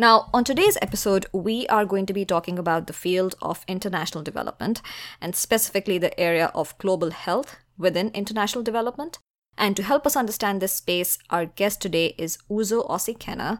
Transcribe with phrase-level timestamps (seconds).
[0.00, 4.22] Now, on today's episode, we are going to be talking about the field of international
[4.22, 4.80] development
[5.20, 9.18] and specifically the area of global health within international development.
[9.56, 13.58] And to help us understand this space, our guest today is Uzo Osikena.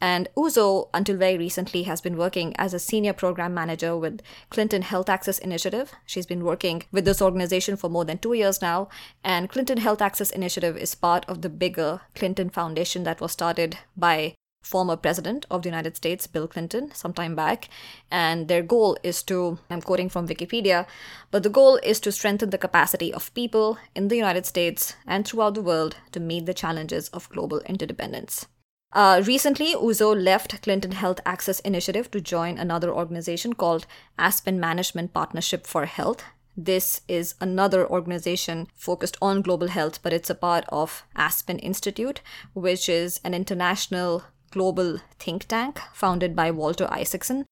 [0.00, 4.80] And Uzo, until very recently, has been working as a senior program manager with Clinton
[4.80, 5.92] Health Access Initiative.
[6.06, 8.88] She's been working with this organization for more than two years now.
[9.22, 13.76] And Clinton Health Access Initiative is part of the bigger Clinton Foundation that was started
[13.98, 17.68] by former president of the United States, Bill Clinton, some time back.
[18.10, 20.86] And their goal is to, I'm quoting from Wikipedia,
[21.30, 25.26] but the goal is to strengthen the capacity of people in the United States and
[25.26, 28.46] throughout the world to meet the challenges of global interdependence.
[28.92, 33.86] Uh, recently, Uzo left Clinton Health Access Initiative to join another organization called
[34.18, 36.22] Aspen Management Partnership for Health.
[36.56, 42.20] This is another organization focused on global health, but it's a part of Aspen Institute,
[42.52, 44.22] which is an international
[44.54, 47.44] global think tank founded by Walter Isaacson.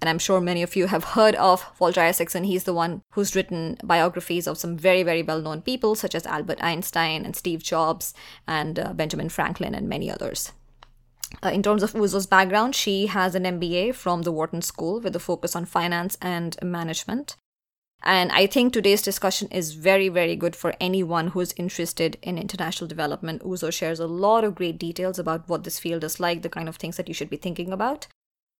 [0.00, 2.44] And I'm sure many of you have heard of Walter Isaacson.
[2.44, 6.26] He's the one who's written biographies of some very, very well known people, such as
[6.26, 8.12] Albert Einstein and Steve Jobs
[8.46, 10.52] and uh, Benjamin Franklin and many others.
[11.42, 15.16] Uh, in terms of Uzo's background, she has an MBA from the Wharton School with
[15.16, 17.36] a focus on finance and management.
[18.02, 22.86] And I think today's discussion is very, very good for anyone who's interested in international
[22.86, 23.42] development.
[23.42, 26.68] Uzo shares a lot of great details about what this field is like, the kind
[26.68, 28.06] of things that you should be thinking about.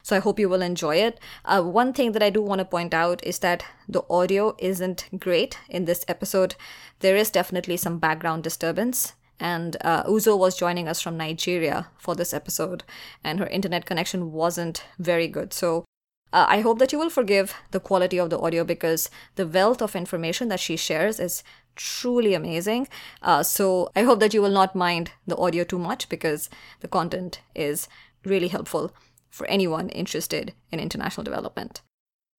[0.02, 1.18] So I hope you will enjoy it.
[1.44, 5.08] Uh, one thing that I do want to point out is that the audio isn't
[5.18, 6.54] great in this episode.
[7.00, 9.14] There is definitely some background disturbance.
[9.38, 12.84] And uh, Uzo was joining us from Nigeria for this episode,
[13.22, 15.52] and her internet connection wasn't very good.
[15.52, 15.84] So
[16.32, 19.80] uh, I hope that you will forgive the quality of the audio because the wealth
[19.80, 21.42] of information that she shares is
[21.76, 22.88] truly amazing.
[23.22, 26.50] Uh, so I hope that you will not mind the audio too much because
[26.80, 27.88] the content is
[28.24, 28.92] really helpful
[29.30, 31.82] for anyone interested in international development.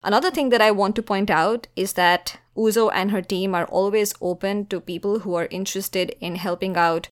[0.03, 3.65] Another thing that I want to point out is that Uzo and her team are
[3.65, 7.09] always open to people who are interested in helping out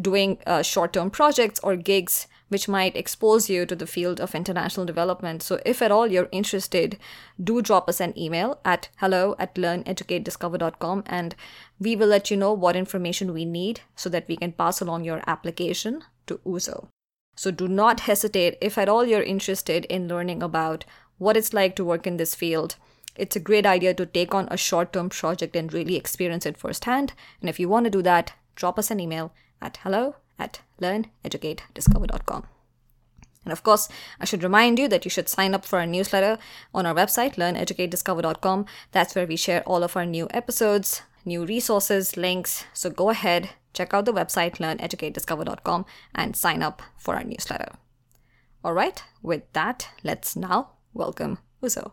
[0.00, 4.34] doing uh, short term projects or gigs which might expose you to the field of
[4.34, 5.42] international development.
[5.42, 6.98] So, if at all you're interested,
[7.42, 11.34] do drop us an email at hello at learneducatediscover.com and
[11.78, 15.04] we will let you know what information we need so that we can pass along
[15.04, 16.88] your application to Uzo.
[17.36, 20.84] So, do not hesitate if at all you're interested in learning about
[21.18, 22.76] what it's like to work in this field.
[23.16, 26.56] It's a great idea to take on a short term project and really experience it
[26.56, 27.12] firsthand.
[27.40, 32.44] And if you want to do that, drop us an email at hello at learneducatediscover.com.
[33.44, 33.88] And of course,
[34.20, 36.38] I should remind you that you should sign up for our newsletter
[36.74, 38.66] on our website, learneducatediscover.com.
[38.92, 42.64] That's where we share all of our new episodes, new resources, links.
[42.74, 47.72] So go ahead, check out the website, learneducatediscover.com, and sign up for our newsletter.
[48.64, 51.92] All right, with that, let's now welcome Uzo.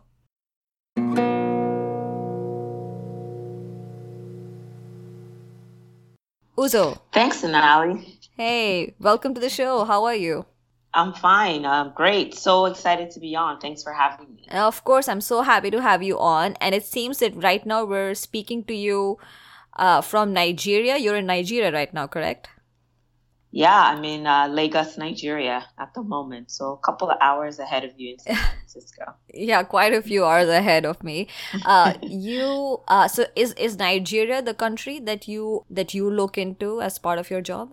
[6.58, 6.98] Uzo.
[7.12, 8.15] Thanks, Sonali.
[8.36, 9.84] Hey, welcome to the show.
[9.84, 10.44] How are you?
[10.92, 11.64] I'm fine.
[11.66, 12.34] I'm great.
[12.34, 13.60] So excited to be on.
[13.60, 14.46] Thanks for having me.
[14.50, 16.54] Of course, I'm so happy to have you on.
[16.60, 19.18] And it seems that right now we're speaking to you
[19.76, 20.96] uh, from Nigeria.
[20.96, 22.48] You're in Nigeria right now, correct?
[23.52, 26.50] Yeah, I'm in uh, Lagos, Nigeria at the moment.
[26.50, 29.14] So a couple of hours ahead of you in San Francisco.
[29.32, 31.28] yeah, quite a few hours ahead of me.
[31.64, 36.82] Uh, you uh, so is is Nigeria the country that you that you look into
[36.82, 37.72] as part of your job?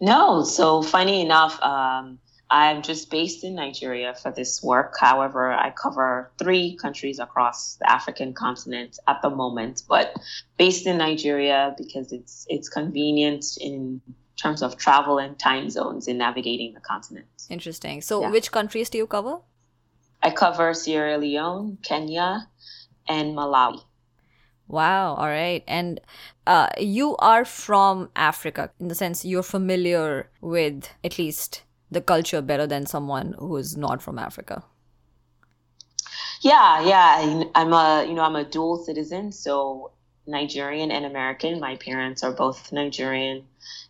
[0.00, 0.44] No.
[0.44, 2.18] So funny enough, um,
[2.50, 4.94] I'm just based in Nigeria for this work.
[4.98, 10.14] However, I cover three countries across the African continent at the moment, but
[10.56, 14.00] based in Nigeria because it's it's convenient in
[14.36, 17.26] terms of travel and time zones in navigating the continent.
[17.50, 18.00] Interesting.
[18.00, 18.30] So, yeah.
[18.30, 19.40] which countries do you cover?
[20.22, 22.48] I cover Sierra Leone, Kenya,
[23.08, 23.82] and Malawi.
[24.68, 25.14] Wow.
[25.14, 25.64] All right.
[25.66, 26.00] And
[26.48, 32.42] uh, you are from Africa in the sense you're familiar with at least the culture
[32.42, 34.64] better than someone who's not from Africa?
[36.40, 37.44] Yeah, yeah.
[37.54, 39.92] I'm a you know I'm a dual citizen, so
[40.26, 41.60] Nigerian and American.
[41.60, 43.44] My parents are both Nigerian,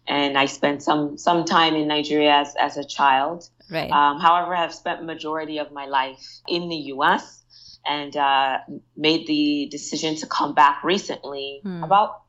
[0.07, 3.49] and I spent some some time in Nigeria as as a child.
[3.71, 3.91] Right.
[3.91, 7.45] Um, however, I've spent majority of my life in the U.S.
[7.85, 8.59] and uh,
[8.97, 11.85] made the decision to come back recently, Hmm.
[11.85, 12.23] about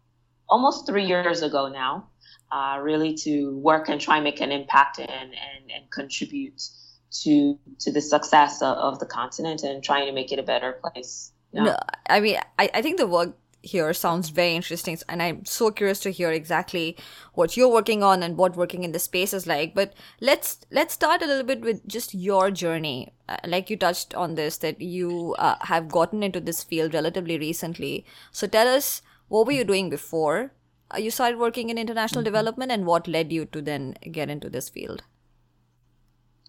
[0.49, 2.07] almost three years ago now,
[2.51, 6.61] uh, really to work and try and make an impact and, and, and contribute
[7.11, 10.79] to to the success of, of the continent and trying to make it a better
[10.83, 11.31] place.
[11.51, 11.63] Yeah.
[11.63, 15.71] No, I mean, I, I think the work here sounds very interesting, and I'm so
[15.71, 16.95] curious to hear exactly
[17.33, 19.73] what you're working on and what working in the space is like.
[19.73, 23.11] But let's let's start a little bit with just your journey.
[23.27, 27.37] Uh, like you touched on this, that you uh, have gotten into this field relatively
[27.37, 28.05] recently.
[28.31, 30.51] So tell us, what were you doing before
[30.97, 34.69] you started working in international development, and what led you to then get into this
[34.69, 35.03] field?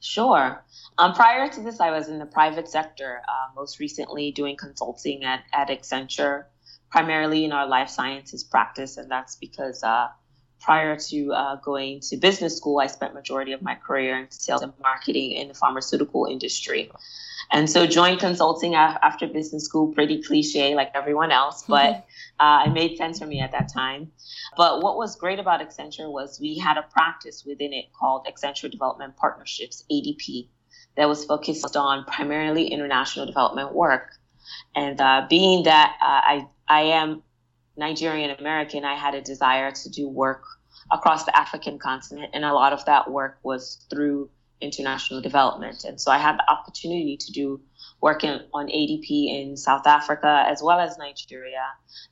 [0.00, 0.64] Sure.
[0.96, 5.24] Um, prior to this, I was in the private sector, uh, most recently doing consulting
[5.24, 6.44] at, at Accenture,
[6.90, 8.96] primarily in our life sciences practice.
[8.96, 10.08] And that's because uh,
[10.60, 14.62] prior to uh, going to business school, I spent majority of my career in sales
[14.62, 16.90] and marketing in the pharmaceutical industry.
[17.52, 22.06] And so joined consulting after business school, pretty cliche like everyone else, but
[22.40, 24.12] uh, it made sense for me at that time.
[24.56, 28.70] But what was great about Accenture was we had a practice within it called Accenture
[28.70, 30.46] Development Partnerships, ADP,
[30.96, 34.10] that was focused on primarily international development work.
[34.74, 37.22] And uh, being that uh, I, I am
[37.76, 40.44] Nigerian American, I had a desire to do work
[40.90, 42.30] across the African continent.
[42.34, 44.30] And a lot of that work was through
[44.60, 45.84] international development.
[45.84, 47.60] And so I had the opportunity to do
[48.00, 51.64] work in, on ADP in South Africa as well as Nigeria.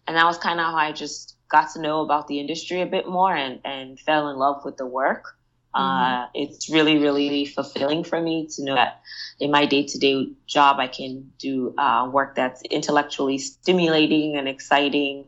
[0.06, 2.86] And that was kind of how I just got to know about the industry a
[2.86, 5.34] bit more and, and fell in love with the work.
[5.74, 9.00] Uh, it's really, really fulfilling for me to know that
[9.38, 14.48] in my day to day job, I can do uh, work that's intellectually stimulating and
[14.48, 15.26] exciting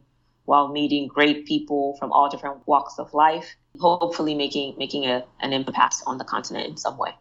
[0.50, 5.52] while meeting great people from all different walks of life, hopefully making, making a, an
[5.52, 7.12] impact on the continent in some way.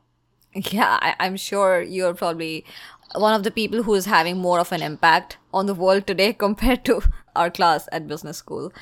[0.55, 2.65] Yeah, I, I'm sure you're probably
[3.13, 6.33] one of the people who is having more of an impact on the world today
[6.45, 7.03] compared to
[7.35, 8.73] our class at business school.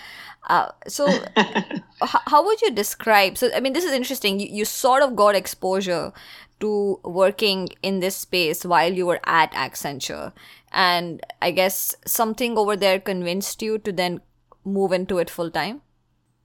[0.48, 1.08] Uh, so,
[1.38, 3.38] h- how would you describe?
[3.38, 4.40] So, I mean, this is interesting.
[4.40, 6.14] You, you sort of got exposure
[6.62, 10.32] to working in this space while you were at Accenture.
[10.72, 14.22] And I guess something over there convinced you to then
[14.68, 15.82] move into it full time.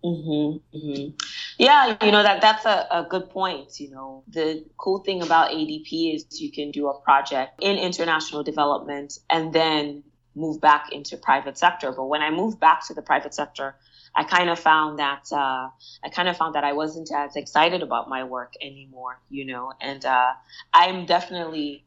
[0.04, 1.10] Mm-hmm, mm-hmm.
[1.58, 3.78] Yeah, you know that that's a, a good point.
[3.78, 8.42] You know, the cool thing about ADP is you can do a project in international
[8.42, 10.02] development and then
[10.34, 11.92] move back into private sector.
[11.92, 13.76] But when I moved back to the private sector,
[14.14, 15.68] I kind of found that uh,
[16.02, 19.20] I kind of found that I wasn't as excited about my work anymore.
[19.30, 20.32] You know, and uh,
[20.75, 21.84] I'm definitely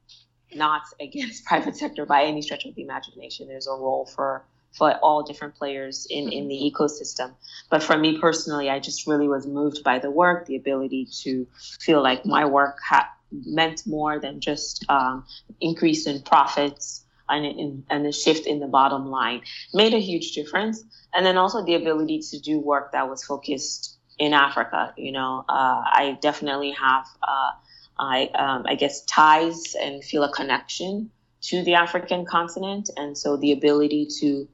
[0.54, 3.50] not against private sector by any stretch of the imagination.
[3.50, 4.46] There's a role for
[4.78, 7.32] for all different players in, in the ecosystem.
[7.70, 11.48] But for me personally, I just really was moved by the work, the ability to
[11.80, 15.26] feel like my work ha- meant more than just um,
[15.62, 19.42] increase in profits and, in, and the shift in the bottom line
[19.74, 20.84] made a huge difference.
[21.14, 24.94] And then also the ability to do work that was focused in Africa.
[24.98, 27.52] You know, uh, I definitely have, uh,
[27.98, 31.12] I, um, I guess, ties and feel a connection
[31.50, 34.48] to the African continent, and so the ability to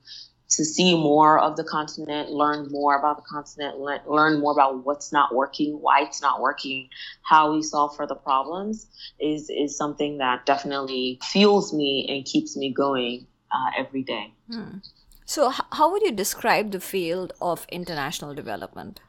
[0.52, 4.86] to see more of the continent, learn more about the continent, le- learn more about
[4.86, 6.90] what's not working, why it's not working,
[7.22, 8.88] how we solve for the problems
[9.20, 14.34] is is something that definitely fuels me and keeps me going uh, every day.
[14.52, 14.80] Hmm.
[15.26, 19.00] So, h- how would you describe the field of international development?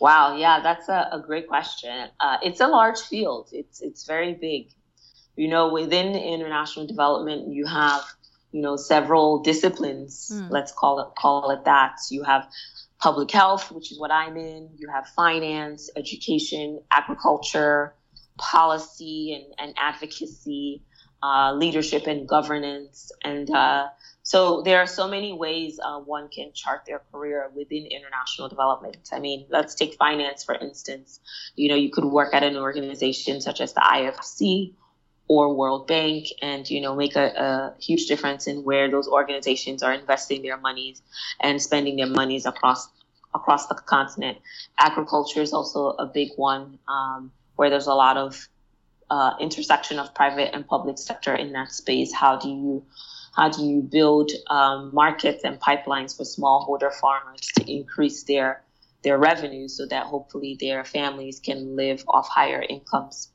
[0.00, 2.08] Wow, yeah, that's a, a great question.
[2.20, 3.48] Uh, it's a large field.
[3.52, 4.70] It's it's very big.
[5.38, 8.02] You know, within international development, you have
[8.50, 10.32] you know several disciplines.
[10.34, 10.50] Mm.
[10.50, 11.98] Let's call it call it that.
[12.10, 12.48] You have
[12.98, 14.70] public health, which is what I'm in.
[14.76, 17.94] You have finance, education, agriculture,
[18.36, 20.82] policy, and, and advocacy,
[21.22, 23.90] uh, leadership and governance, and uh,
[24.24, 29.08] so there are so many ways uh, one can chart their career within international development.
[29.12, 31.20] I mean, let's take finance for instance.
[31.54, 34.74] You know, you could work at an organization such as the IFC
[35.28, 39.82] or World Bank, and you know, make a, a huge difference in where those organizations
[39.82, 41.02] are investing their monies
[41.40, 42.88] and spending their monies across
[43.34, 44.38] across the continent.
[44.78, 48.48] Agriculture is also a big one um, where there's a lot of
[49.10, 52.12] uh, intersection of private and public sector in that space.
[52.12, 52.86] How do you
[53.36, 58.62] how do you build um, markets and pipelines for smallholder farmers to increase their
[59.04, 63.30] their revenues so that hopefully their families can live off higher incomes?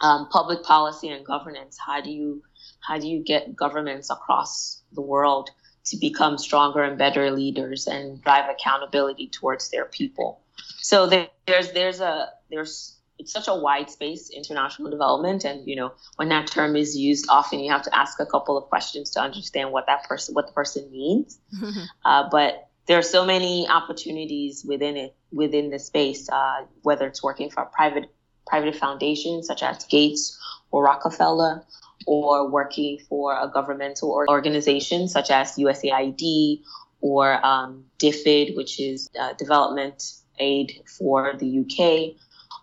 [0.00, 1.78] Um, public policy and governance.
[1.78, 2.42] How do you
[2.80, 5.50] how do you get governments across the world
[5.86, 10.40] to become stronger and better leaders and drive accountability towards their people?
[10.78, 15.76] So there, there's there's a there's it's such a wide space international development and you
[15.76, 19.10] know when that term is used often you have to ask a couple of questions
[19.10, 21.38] to understand what that person what the person means
[22.04, 27.22] uh, but there are so many opportunities within it within the space uh, whether it's
[27.22, 28.10] working for a private
[28.50, 30.38] private foundations such as gates
[30.72, 31.64] or rockefeller
[32.06, 36.60] or working for a governmental organization such as usaid
[37.00, 42.16] or um, DFID, which is uh, development aid for the UK,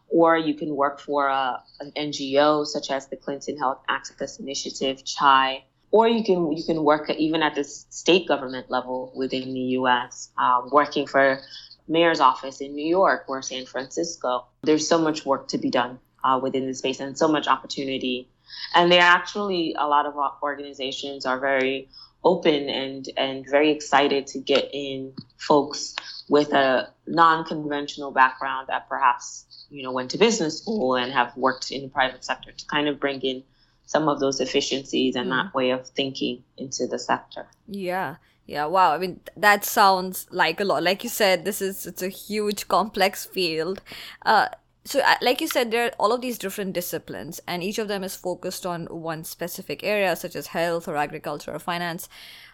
[0.09, 5.03] or you can work for a, an NGO such as the Clinton Health Access Initiative,
[5.03, 9.65] CHAI, or you can you can work even at the state government level within the
[9.79, 10.29] U.S.
[10.37, 11.39] Um, working for
[11.87, 14.45] mayor's office in New York or San Francisco.
[14.63, 18.29] There's so much work to be done uh, within the space and so much opportunity.
[18.73, 21.89] And there actually a lot of organizations are very
[22.23, 25.95] open and and very excited to get in folks
[26.29, 31.71] with a non-conventional background that perhaps you know went to business school and have worked
[31.71, 33.43] in the private sector to kind of bring in
[33.85, 35.43] some of those efficiencies and mm.
[35.43, 37.47] that way of thinking into the sector.
[37.67, 38.17] Yeah.
[38.47, 38.93] Yeah, wow.
[38.93, 40.81] I mean, that sounds like a lot.
[40.81, 43.81] Like you said, this is it's a huge, complex field.
[44.25, 44.47] Uh,
[44.85, 47.89] so uh, like you said there are all of these different disciplines and each of
[47.89, 52.07] them is focused on one specific area such as health or agriculture or finance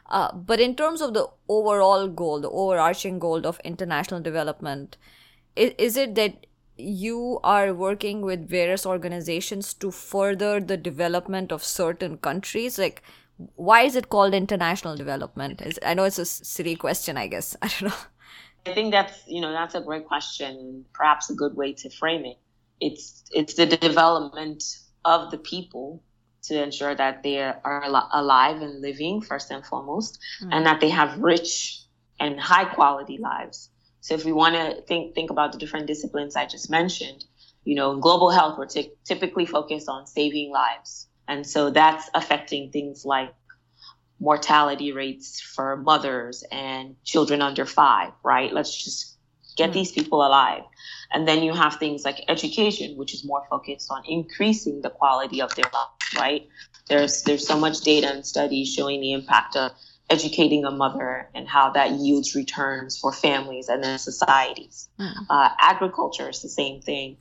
[0.09, 4.97] uh, but in terms of the overall goal the overarching goal of international development
[5.55, 11.63] is, is it that you are working with various organizations to further the development of
[11.63, 13.03] certain countries like
[13.55, 17.67] why is it called international development i know it's a silly question i guess i
[17.67, 17.95] don't know
[18.65, 22.25] I think that's you know that's a great question perhaps a good way to frame
[22.25, 22.37] it.
[22.79, 24.63] It's it's the development
[25.05, 26.01] of the people
[26.43, 30.53] to ensure that they are alive and living first and foremost, mm-hmm.
[30.53, 31.81] and that they have rich
[32.19, 33.69] and high quality lives.
[34.01, 37.25] So if we want to think think about the different disciplines I just mentioned,
[37.65, 42.09] you know, in global health we're t- typically focused on saving lives, and so that's
[42.13, 43.33] affecting things like
[44.19, 48.53] mortality rates for mothers and children under five, right?
[48.53, 49.17] Let's just
[49.57, 49.73] get mm.
[49.73, 50.63] these people alive.
[51.11, 55.41] And then you have things like education, which is more focused on increasing the quality
[55.41, 56.47] of their life, right?
[56.87, 59.71] There's there's so much data and studies showing the impact of
[60.09, 64.89] educating a mother and how that yields returns for families and then societies.
[64.99, 65.13] Mm.
[65.29, 67.17] Uh, agriculture is the same thing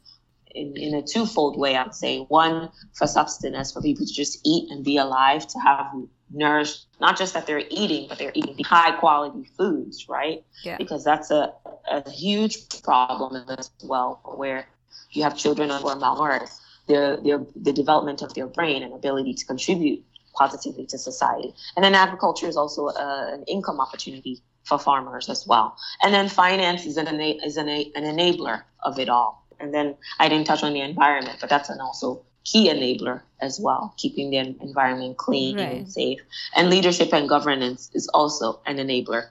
[0.54, 2.21] in, in a twofold way, I would say.
[2.28, 5.87] One, for sustenance, for people to just eat and be alive, to have
[6.30, 10.44] nourished, not just that they're eating, but they're eating high quality foods, right?
[10.64, 10.76] Yeah.
[10.76, 11.52] Because that's a,
[11.90, 14.66] a huge problem as well, where
[15.11, 16.59] you have children who are malnourished.
[16.88, 20.04] Their, their, the development of their brain and ability to contribute
[20.35, 21.54] positively to society.
[21.76, 25.76] And then agriculture is also a, uh, an income opportunity for farmers as well.
[26.02, 29.42] And then finance is an, is an, an enabler of it all.
[29.62, 33.61] And then I didn't touch on the environment, but that's an also key enabler as
[33.61, 35.76] well, keeping the environment clean right.
[35.76, 36.21] and safe.
[36.57, 39.28] And leadership and governance is also an enabler.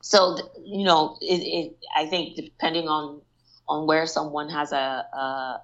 [0.00, 3.20] So, you know, it, it, I think depending on
[3.68, 5.60] on where someone has a, a,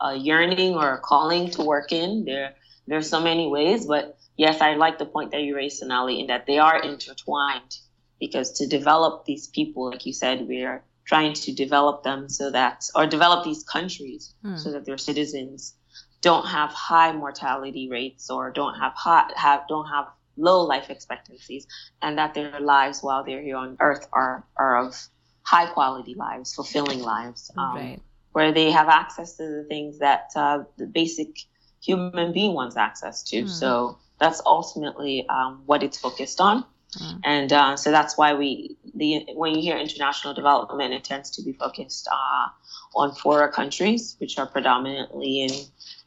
[0.00, 2.54] a yearning or a calling to work in, there
[2.88, 3.86] there's so many ways.
[3.86, 7.78] But yes, I like the point that you raised, Sonali, in that they are intertwined.
[8.18, 12.50] Because to develop these people, like you said, we are trying to develop them so
[12.50, 14.56] that, or develop these countries hmm.
[14.56, 15.74] so that their citizens
[16.20, 21.66] don't have high mortality rates or don't have high, have don't have low life expectancies,
[22.02, 24.96] and that their lives while they're here on Earth are are of
[25.42, 28.00] high quality lives, fulfilling lives, um, right.
[28.32, 31.38] where they have access to the things that uh, the basic
[31.80, 33.44] human being wants access to.
[33.44, 33.48] Mm.
[33.48, 36.64] So that's ultimately um, what it's focused on.
[36.94, 37.20] Mm.
[37.24, 41.42] And uh, so that's why we, the when you hear international development, it tends to
[41.42, 42.48] be focused uh,
[42.94, 45.50] on poorer countries, which are predominantly in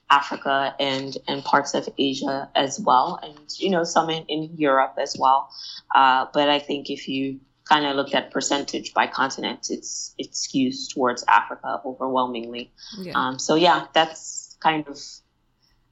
[0.09, 4.95] Africa and and parts of Asia as well, and you know some in, in Europe
[4.97, 5.49] as well.
[5.93, 10.31] Uh, but I think if you kind of look at percentage by continent, it's it
[10.31, 12.71] skews towards Africa overwhelmingly.
[12.97, 13.13] Yeah.
[13.15, 14.99] Um, so yeah, that's kind of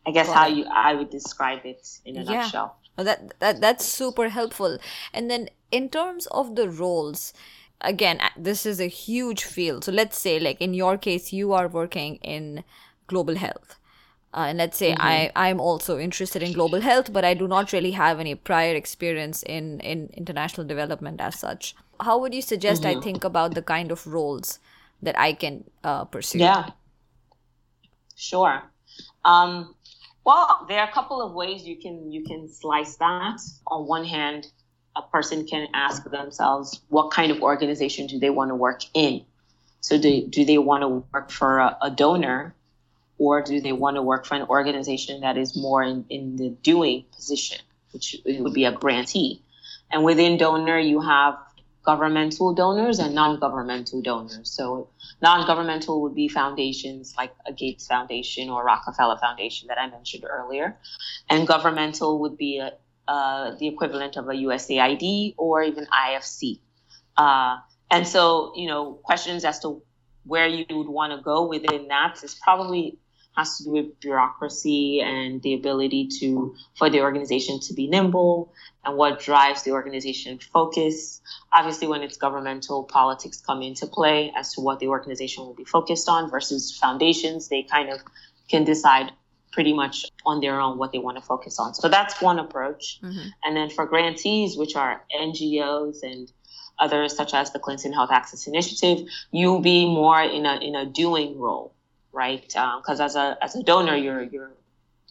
[0.06, 2.42] I guess well, how you I would describe it in a yeah.
[2.42, 2.80] nutshell.
[2.98, 4.78] That that that's super helpful.
[5.14, 7.34] And then in terms of the roles,
[7.82, 9.84] again, this is a huge field.
[9.84, 12.64] So let's say, like in your case, you are working in
[13.08, 13.78] global health
[14.34, 15.02] uh, and let's say mm-hmm.
[15.02, 18.76] I I'm also interested in global health, but I do not really have any prior
[18.76, 21.76] experience in in international development as such.
[22.00, 23.00] How would you suggest mm-hmm.
[23.00, 24.60] I think about the kind of roles
[25.02, 26.40] that I can uh, pursue?
[26.40, 26.72] Yeah,
[28.16, 28.64] sure.
[29.24, 29.76] Um,
[30.28, 33.40] well, there are a couple of ways you can you can slice that.
[33.68, 34.46] On one hand,
[34.94, 39.24] a person can ask themselves what kind of organization do they want to work in.
[39.80, 42.54] So do, do they want to work for a, a donor
[43.18, 46.50] or do they want to work for an organization that is more in, in the
[46.50, 47.60] doing position,
[47.94, 49.42] which would be a grantee?
[49.90, 51.38] And within donor, you have
[51.88, 54.52] governmental donors and non-governmental donors.
[54.52, 54.90] So
[55.22, 60.78] non-governmental would be foundations like a Gates Foundation or Rockefeller Foundation that I mentioned earlier,
[61.30, 62.74] and governmental would be a,
[63.08, 66.60] uh, the equivalent of a USAID or even IFC.
[67.16, 69.82] Uh, and so, you know, questions as to
[70.26, 72.98] where you would want to go within that is probably
[73.38, 78.52] has to do with bureaucracy and the ability to for the organization to be nimble
[78.84, 81.22] and what drives the organization focus.
[81.54, 85.64] Obviously, when it's governmental, politics come into play as to what the organization will be
[85.64, 87.48] focused on versus foundations.
[87.48, 88.00] They kind of
[88.50, 89.12] can decide
[89.52, 91.74] pretty much on their own what they want to focus on.
[91.74, 93.00] So that's one approach.
[93.02, 93.30] Mm-hmm.
[93.44, 96.32] And then for grantees, which are NGOs and
[96.80, 100.86] others such as the Clinton Health Access Initiative, you'll be more in a in a
[100.86, 101.74] doing role
[102.12, 102.42] right?
[102.42, 104.52] Because um, as a as a donor, you're you're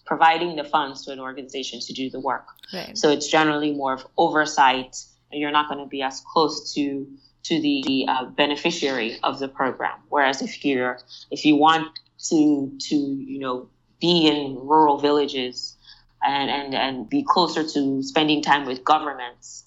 [0.04, 2.46] providing the funds to an organization to do the work.
[2.72, 2.96] Right.
[2.96, 4.96] So it's generally more of oversight,
[5.30, 7.06] and you're not going to be as close to
[7.44, 9.98] to the uh, beneficiary of the program.
[10.08, 10.98] Whereas if you're
[11.30, 11.98] if you want
[12.28, 13.68] to to you know
[14.00, 15.76] be in rural villages
[16.24, 19.64] and and and be closer to spending time with governments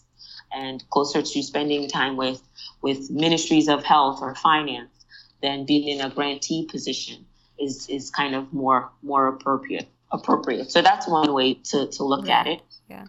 [0.52, 2.42] and closer to spending time with
[2.82, 4.90] with ministries of health or finance
[5.42, 7.26] than being in a grantee position
[7.60, 10.72] is is kind of more more appropriate appropriate.
[10.72, 12.40] So that's one way to to look yeah.
[12.40, 12.62] at it.
[12.90, 13.06] Yeah.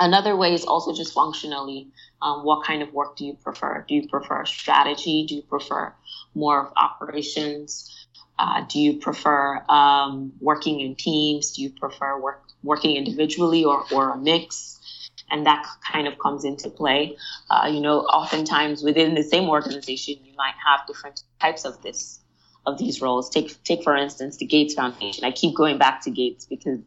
[0.00, 1.88] Another way is also just functionally.
[2.20, 3.84] Um, what kind of work do you prefer?
[3.86, 5.26] Do you prefer strategy?
[5.28, 5.92] Do you prefer
[6.34, 8.06] more of operations?
[8.38, 11.52] Uh, do you prefer um, working in teams?
[11.52, 14.77] Do you prefer work working individually or, or a mix?
[15.30, 17.16] And that kind of comes into play.
[17.50, 22.20] Uh, you know, oftentimes within the same organization, you might have different types of this
[22.66, 23.30] of these roles.
[23.30, 25.24] Take take for instance the Gates Foundation.
[25.24, 26.80] I keep going back to Gates because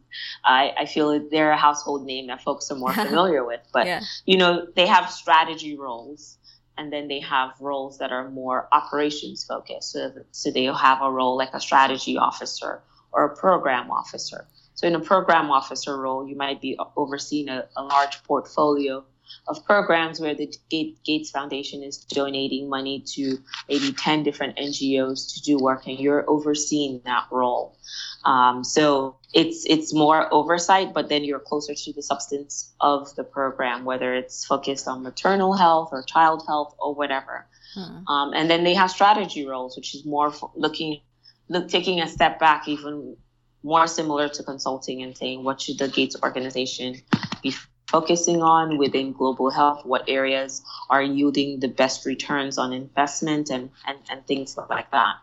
[0.44, 3.60] I, I feel they're a household name that folks are more familiar with.
[3.72, 4.00] But yeah.
[4.24, 6.38] you know, they have strategy roles
[6.78, 9.92] and then they have roles that are more operations focused.
[9.92, 14.46] So, so they'll have a role like a strategy officer or a program officer.
[14.82, 19.04] So in a program officer role, you might be overseeing a, a large portfolio
[19.46, 25.42] of programs where the Gates Foundation is donating money to maybe 10 different NGOs to
[25.42, 27.78] do work, and you're overseeing that role.
[28.24, 33.22] Um, so it's it's more oversight, but then you're closer to the substance of the
[33.22, 37.46] program, whether it's focused on maternal health or child health or whatever.
[37.74, 38.06] Hmm.
[38.08, 41.00] Um, and then they have strategy roles, which is more looking,
[41.48, 43.16] look, taking a step back, even
[43.62, 46.96] more similar to consulting and saying what should the Gates organization
[47.42, 47.54] be
[47.86, 53.70] focusing on within global health, what areas are yielding the best returns on investment and,
[53.86, 55.16] and, and things like that.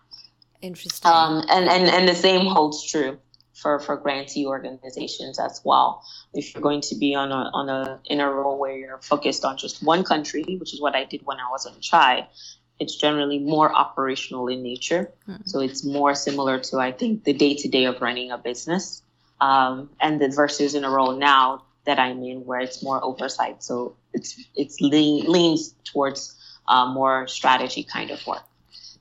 [0.62, 1.12] Interesting.
[1.12, 3.18] Um, and, and, and the same holds true
[3.54, 6.04] for, for grantee organizations as well.
[6.34, 9.44] If you're going to be on a, on a, in a role where you're focused
[9.44, 12.28] on just one country, which is what I did when I was on Chad,
[12.80, 15.12] it's generally more operational in nature.
[15.26, 15.36] Hmm.
[15.46, 19.02] So it's more similar to, I think, the day to day of running a business.
[19.42, 23.64] Um, and the versus in a role now that I'm in where it's more oversight.
[23.64, 26.36] So it's it's lean, leans towards
[26.68, 28.44] uh, more strategy kind of work.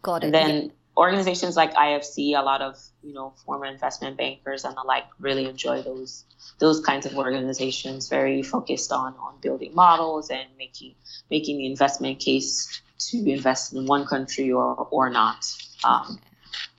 [0.03, 0.27] Got it.
[0.27, 0.71] And then yeah.
[0.97, 5.47] organizations like IFC, a lot of you know former investment bankers and the like really
[5.47, 6.25] enjoy those
[6.61, 8.09] those kinds of organizations.
[8.09, 10.95] Very focused on on building models and making
[11.31, 15.47] making the investment case to invest in one country or or not.
[15.85, 16.19] Um,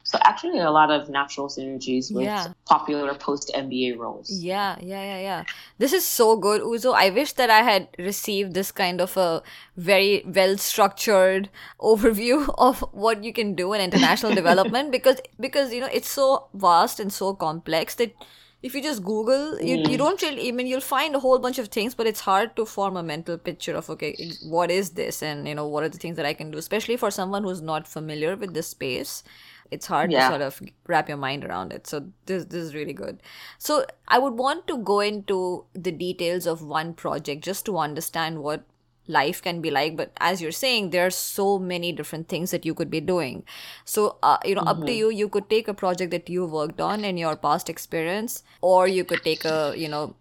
[0.09, 2.47] so actually, a lot of natural synergies with yeah.
[2.65, 4.31] popular post MBA roles.
[4.31, 5.43] Yeah, yeah, yeah, yeah.
[5.77, 6.95] This is so good, Uzo.
[6.95, 9.43] I wish that I had received this kind of a
[9.77, 15.79] very well structured overview of what you can do in international development because because you
[15.79, 18.15] know it's so vast and so complex that
[18.61, 19.89] if you just google you, mm.
[19.89, 22.55] you don't really i mean you'll find a whole bunch of things but it's hard
[22.55, 25.89] to form a mental picture of okay what is this and you know what are
[25.89, 29.23] the things that i can do especially for someone who's not familiar with this space
[29.71, 30.27] it's hard yeah.
[30.27, 33.21] to sort of wrap your mind around it so this this is really good
[33.57, 38.39] so i would want to go into the details of one project just to understand
[38.39, 38.63] what
[39.09, 42.65] life can be like but as you're saying there are so many different things that
[42.65, 43.43] you could be doing
[43.85, 44.69] so uh, you know mm-hmm.
[44.69, 44.99] up to mm-hmm.
[44.99, 48.87] you you could take a project that you worked on in your past experience or
[48.87, 50.15] you could take a you know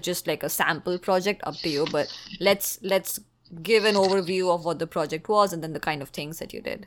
[0.00, 3.18] just like a sample project up to you but let's let's
[3.62, 6.52] give an overview of what the project was and then the kind of things that
[6.52, 6.86] you did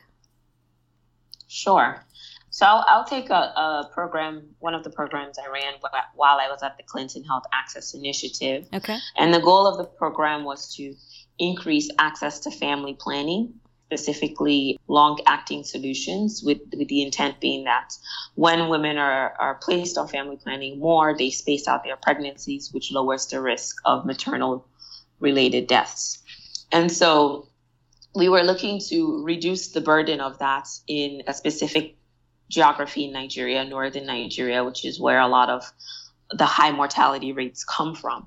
[1.52, 2.06] Sure.
[2.50, 5.74] So I'll, I'll take a, a, program, one of the programs I ran
[6.16, 8.70] while I was at the Clinton Health Access Initiative.
[8.74, 8.98] Okay.
[9.18, 10.96] And the goal of the program was to
[11.42, 13.54] increase access to family planning
[13.92, 17.94] specifically long acting solutions with, with the intent being that
[18.36, 22.90] when women are, are placed on family planning more, they space out their pregnancies, which
[22.94, 24.66] lowers the risk of maternal
[25.20, 26.20] related deaths.
[26.72, 27.50] And so
[28.16, 31.98] we were looking to reduce the burden of that in a specific
[32.48, 35.70] geography in Nigeria, northern Nigeria, which is where a lot of
[36.32, 38.26] the high mortality rates come from.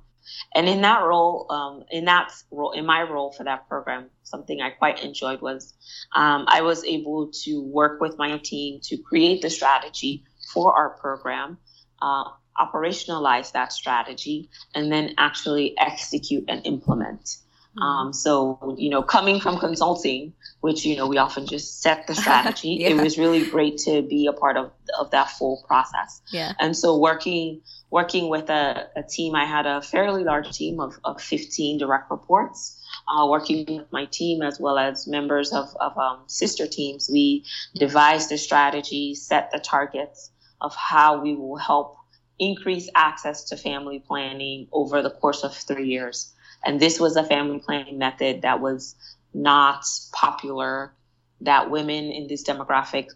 [0.55, 4.61] And in that role, um, in that role, in my role for that program, something
[4.61, 5.75] I quite enjoyed was
[6.15, 10.91] um, I was able to work with my team to create the strategy for our
[10.91, 11.59] program,
[12.01, 12.25] uh,
[12.59, 17.37] operationalize that strategy, and then actually execute and implement.
[17.77, 17.83] Mm-hmm.
[17.83, 22.15] Um, so, you know, coming from consulting, which, you know, we often just set the
[22.15, 22.91] strategy, yeah.
[22.91, 26.23] it was really great to be a part of, of that full process.
[26.31, 26.53] Yeah.
[26.61, 30.99] And so working, working with a, a team, I had a fairly large team of,
[31.05, 32.81] of 15 direct reports.
[33.09, 37.45] Uh, working with my team as well as members of, of um, sister teams, we
[37.75, 41.97] devised the strategy, set the targets of how we will help
[42.39, 46.34] increase access to family planning over the course of three years.
[46.65, 48.95] And this was a family planning method that was
[49.33, 50.93] not popular,
[51.41, 53.09] that women in this demographic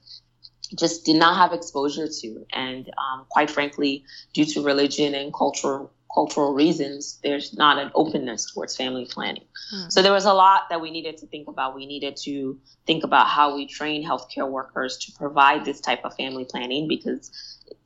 [0.75, 2.47] just did not have exposure to.
[2.53, 8.53] And um, quite frankly, due to religion and cultural cultural reasons, there's not an openness
[8.53, 9.44] towards family planning.
[9.71, 9.88] Hmm.
[9.88, 11.75] So there was a lot that we needed to think about.
[11.75, 16.14] We needed to think about how we train healthcare workers to provide this type of
[16.16, 17.31] family planning because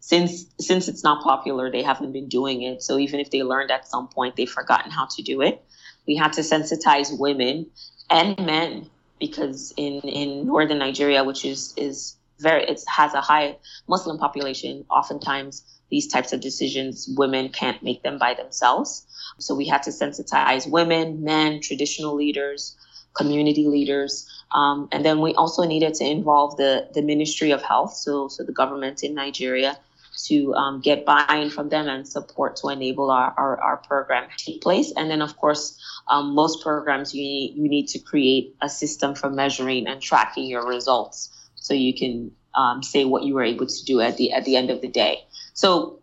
[0.00, 2.82] since since it's not popular, they haven't been doing it.
[2.82, 5.64] So even if they learned at some point, they've forgotten how to do it.
[6.06, 7.66] We had to sensitize women
[8.10, 13.56] and men because in in northern Nigeria, which is is very it has a high
[13.88, 19.06] Muslim population, oftentimes these types of decisions women can't make them by themselves.
[19.38, 22.76] So we had to sensitize women, men, traditional leaders,
[23.14, 24.12] community leaders,
[24.54, 28.42] um, and then we also needed to involve the the Ministry of Health, so so
[28.42, 29.78] the government in Nigeria,
[30.24, 34.44] to um, get buy-in from them and support to enable our, our, our program to
[34.44, 34.92] take place.
[34.96, 35.78] And then, of course,
[36.08, 40.46] um, most programs you need, you need to create a system for measuring and tracking
[40.46, 41.30] your results
[41.62, 44.56] so you can um, say what you were able to do at the at the
[44.56, 45.24] end of the day.
[45.54, 46.00] So,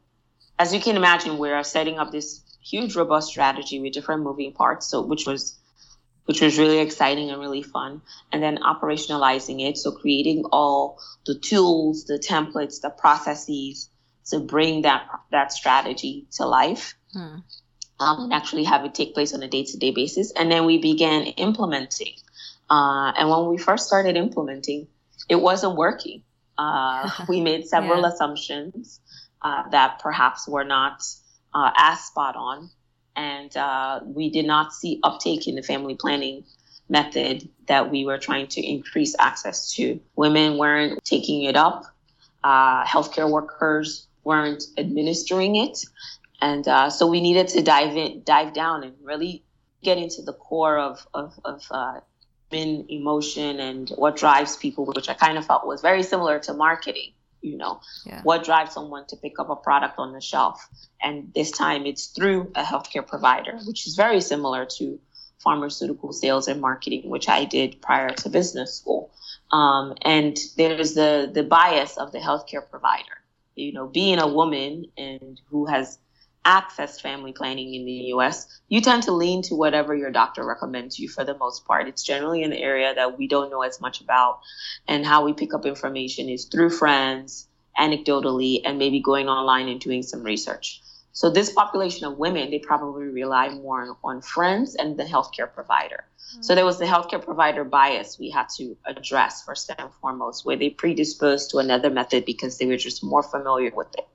[0.58, 4.88] as you can imagine, we're setting up this huge, robust strategy with different moving parts.
[4.88, 5.60] So, which was
[6.26, 8.02] which was really exciting and really fun.
[8.32, 13.90] And then operationalizing it, so creating all the tools, the templates, the processes
[14.28, 16.96] to bring that that strategy to life.
[17.14, 17.40] Hmm.
[18.02, 20.32] Um, and actually have it take place on a day-to-day basis.
[20.32, 22.14] And then we began implementing.
[22.70, 24.88] Uh, and when we first started implementing,
[25.30, 26.24] it wasn't working.
[26.58, 28.10] Uh, we made several yeah.
[28.10, 29.00] assumptions
[29.42, 31.04] uh, that perhaps were not
[31.54, 32.70] uh, as spot on
[33.20, 36.44] and uh, we did not see uptake in the family planning
[36.88, 40.00] method that we were trying to increase access to.
[40.16, 41.84] Women weren't taking it up,
[42.44, 45.80] uh, healthcare workers weren't administering it,
[46.42, 49.44] and uh, so we needed to dive in, dive down, and really
[49.84, 51.62] get into the core of of, of
[52.52, 56.54] uh, emotion and what drives people, which I kind of felt was very similar to
[56.54, 57.82] marketing you know.
[58.06, 58.22] Yeah.
[58.24, 60.68] what drives someone to pick up a product on the shelf.
[61.02, 65.00] And this time it's through a healthcare provider which is very similar to
[65.40, 69.12] pharmaceutical sales and marketing which i did prior to business school.
[69.52, 73.24] Um, and there's the the bias of the healthcare provider
[73.56, 75.98] you know being a woman and who has
[76.46, 80.98] access family planning in the US, you tend to lean to whatever your doctor recommends
[80.98, 81.88] you for the most part.
[81.88, 84.40] It's generally an area that we don't know as much about.
[84.88, 87.48] And how we pick up information is through friends,
[87.78, 90.82] anecdotally, and maybe going online and doing some research.
[91.12, 96.06] So this population of women, they probably rely more on, friends and the healthcare provider.
[96.06, 96.42] Mm-hmm.
[96.44, 100.56] So there was the healthcare provider bias we had to address first and foremost, where
[100.56, 104.08] they predisposed to another method because they were just more familiar with it.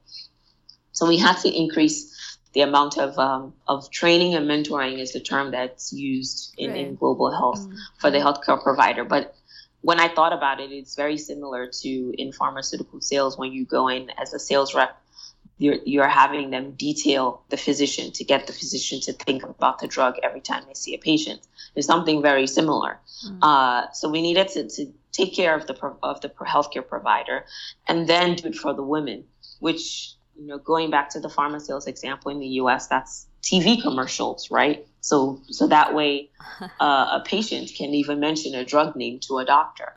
[0.95, 5.21] So we had to increase the amount of um, of training and mentoring is the
[5.21, 6.81] term that's used in, right.
[6.81, 7.77] in global health mm-hmm.
[7.99, 9.05] for the healthcare provider.
[9.05, 9.35] But
[9.83, 13.89] when I thought about it, it's very similar to in pharmaceutical sales when you go
[13.89, 14.99] in as a sales rep.
[15.57, 19.87] You're, you're having them detail the physician to get the physician to think about the
[19.87, 21.41] drug every time they see a patient.
[21.75, 22.99] There's something very similar.
[23.25, 23.39] Mm-hmm.
[23.41, 27.47] Uh, so we needed to, to take care of the of the healthcare provider,
[27.87, 29.25] and then do it for the women,
[29.61, 33.81] which you know, going back to the pharma sales example in the U.S., that's TV
[33.81, 34.87] commercials, right?
[35.01, 36.31] So, so that way,
[36.81, 39.95] uh, a patient can even mention a drug name to a doctor.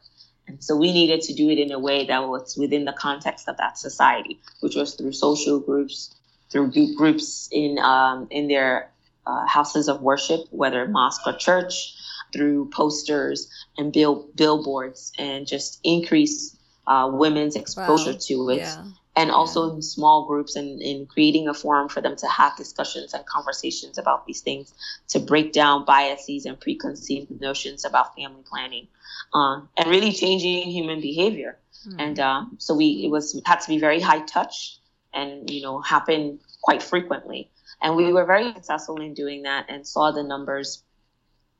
[0.47, 3.49] And so we needed to do it in a way that was within the context
[3.49, 6.15] of that society, which was through social groups,
[6.49, 8.89] through groups in um, in their
[9.25, 11.93] uh, houses of worship, whether mosque or church,
[12.33, 16.56] through posters and bill billboards and just increase
[16.87, 18.17] uh, women's exposure wow.
[18.19, 18.57] to it.
[18.57, 18.85] Yeah.
[19.15, 19.75] And also yeah.
[19.75, 23.97] in small groups and in creating a forum for them to have discussions and conversations
[23.97, 24.71] about these things
[25.09, 28.87] to break down biases and preconceived notions about family planning
[29.33, 31.57] um, and really changing human behavior.
[31.87, 31.95] Mm.
[31.99, 34.77] And um, so we it was had to be very high touch
[35.13, 37.49] and you know happen quite frequently.
[37.81, 40.83] And we were very successful in doing that and saw the numbers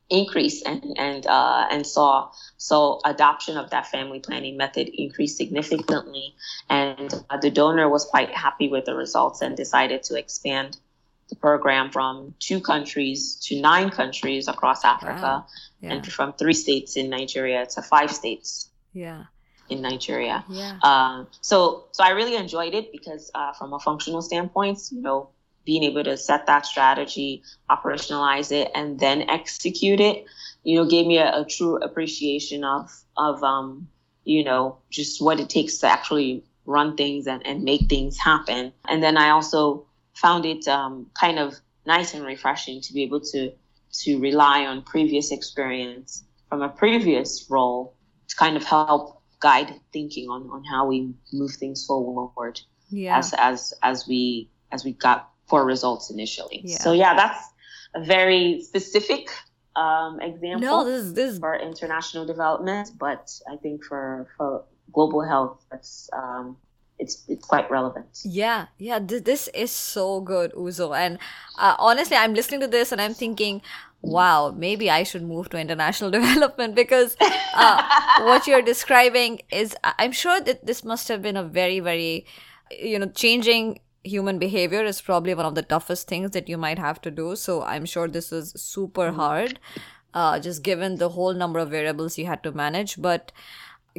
[0.10, 6.34] increase and and uh, and saw so adoption of that family planning method increased significantly
[6.70, 10.78] and uh, the donor was quite happy with the results and decided to expand
[11.30, 15.46] the program from two countries to nine countries across Africa wow.
[15.82, 15.94] yeah.
[15.94, 18.70] and from three states in Nigeria to five states.
[18.94, 19.26] Yeah.
[19.70, 20.46] In Nigeria.
[20.48, 20.80] Yeah.
[20.82, 25.30] Um, so, so I really enjoyed it because, uh, from a functional standpoint, you know,
[25.68, 30.26] being able to set that strategy, operationalize it, and then execute it,
[30.64, 33.90] you know, gave me a, a true appreciation of, of, um,
[34.24, 38.72] you know, just what it takes to actually run things and, and make things happen.
[38.88, 41.54] And then I also found it um, kind of
[41.86, 43.52] nice and refreshing to be able to
[44.04, 47.96] to rely on previous experience from a previous role
[48.28, 53.18] to kind of help guide thinking on, on how we move things forward yeah.
[53.18, 56.62] as as as we as we got poor results initially.
[56.64, 56.78] Yeah.
[56.78, 57.44] So yeah, that's
[57.96, 59.30] a very specific
[59.76, 61.40] um, example no, this, this...
[61.40, 66.58] for international development, but I think for for global health, that's um,
[67.00, 68.22] it's it's quite relevant.
[68.24, 69.00] Yeah, yeah.
[69.00, 70.98] Th- this is so good, Uzo.
[70.98, 71.20] And
[71.58, 73.62] uh, honestly, I'm listening to this and I'm thinking,
[74.02, 77.84] wow, maybe I should move to international development because uh,
[78.22, 82.26] what you're describing is, I'm sure that this must have been a very, very,
[82.72, 86.80] you know, changing human behavior is probably one of the toughest things that you might
[86.80, 87.36] have to do.
[87.36, 89.20] So I'm sure this was super mm-hmm.
[89.20, 89.60] hard,
[90.14, 93.02] uh, just given the whole number of variables you had to manage.
[93.02, 93.32] But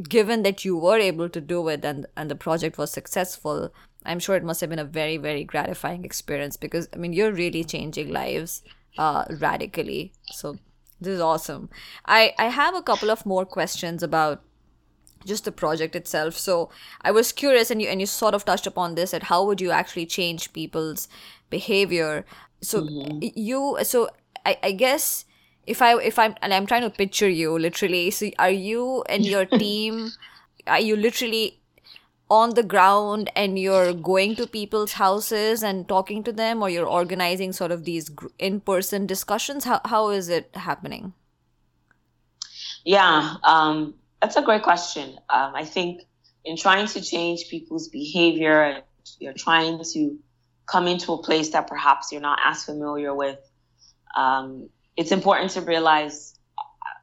[0.02, 3.72] given that you were able to do it and and the project was successful
[4.04, 7.32] i'm sure it must have been a very very gratifying experience because i mean you're
[7.32, 8.62] really changing lives
[8.98, 10.56] uh radically so
[11.00, 11.68] this is awesome
[12.06, 14.42] i i have a couple of more questions about
[15.24, 16.70] just the project itself so
[17.02, 19.60] i was curious and you and you sort of touched upon this at how would
[19.60, 21.08] you actually change people's
[21.50, 22.24] behavior
[22.60, 23.18] so mm-hmm.
[23.20, 24.08] you so
[24.48, 25.24] I, I guess
[25.66, 28.10] if I if I'm and I'm trying to picture you literally.
[28.10, 30.12] So are you and your team?
[30.66, 31.60] Are you literally
[32.30, 36.86] on the ground and you're going to people's houses and talking to them, or you're
[36.86, 39.64] organizing sort of these in-person discussions?
[39.64, 41.12] How how is it happening?
[42.84, 45.10] Yeah, um, that's a great question.
[45.28, 46.02] Um, I think
[46.44, 48.82] in trying to change people's behavior,
[49.18, 50.18] you're trying to
[50.66, 53.38] come into a place that perhaps you're not as familiar with.
[54.14, 56.34] Um, it's important to realize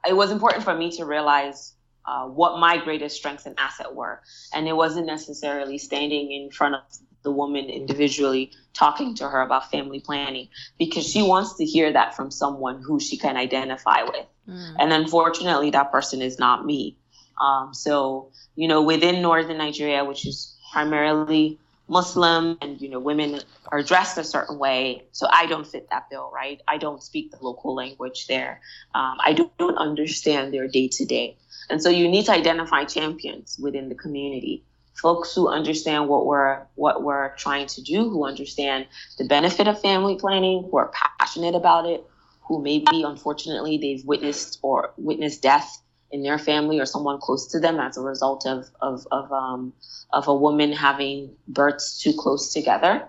[0.08, 1.73] it was important for me to realize
[2.06, 4.21] uh, what my greatest strengths and asset were.
[4.54, 6.82] And it wasn't necessarily standing in front of
[7.23, 10.47] the woman individually talking to her about family planning
[10.78, 14.28] because she wants to hear that from someone who she can identify with.
[14.47, 14.75] Mm.
[14.80, 16.97] And unfortunately, that person is not me.
[17.39, 23.39] Um, so, you know, within northern Nigeria, which is primarily Muslim and you know women
[23.67, 26.60] are dressed a certain way, so I don't fit that bill, right?
[26.67, 28.62] I don't speak the local language there.
[28.95, 31.38] Um, I don't, don't understand their day to day,
[31.69, 34.63] and so you need to identify champions within the community,
[34.95, 38.88] folks who understand what we're what we're trying to do, who understand
[39.19, 42.04] the benefit of family planning, who are passionate about it,
[42.41, 47.59] who maybe unfortunately they've witnessed or witnessed death in their family or someone close to
[47.59, 49.73] them as a result of of of um,
[50.11, 53.07] of a woman having births too close together.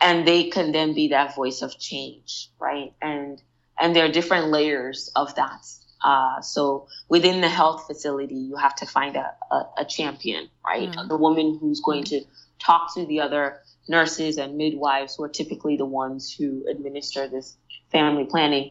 [0.00, 2.92] And they can then be that voice of change right?
[3.02, 3.40] And
[3.78, 5.66] and there are different layers of that.
[6.02, 10.90] Uh, so within the health facility you have to find a, a, a champion right?
[10.90, 11.08] Mm-hmm.
[11.08, 12.20] the woman who's going to
[12.60, 17.56] talk to the other nurses and midwives who are typically the ones who administer this
[17.90, 18.70] family planning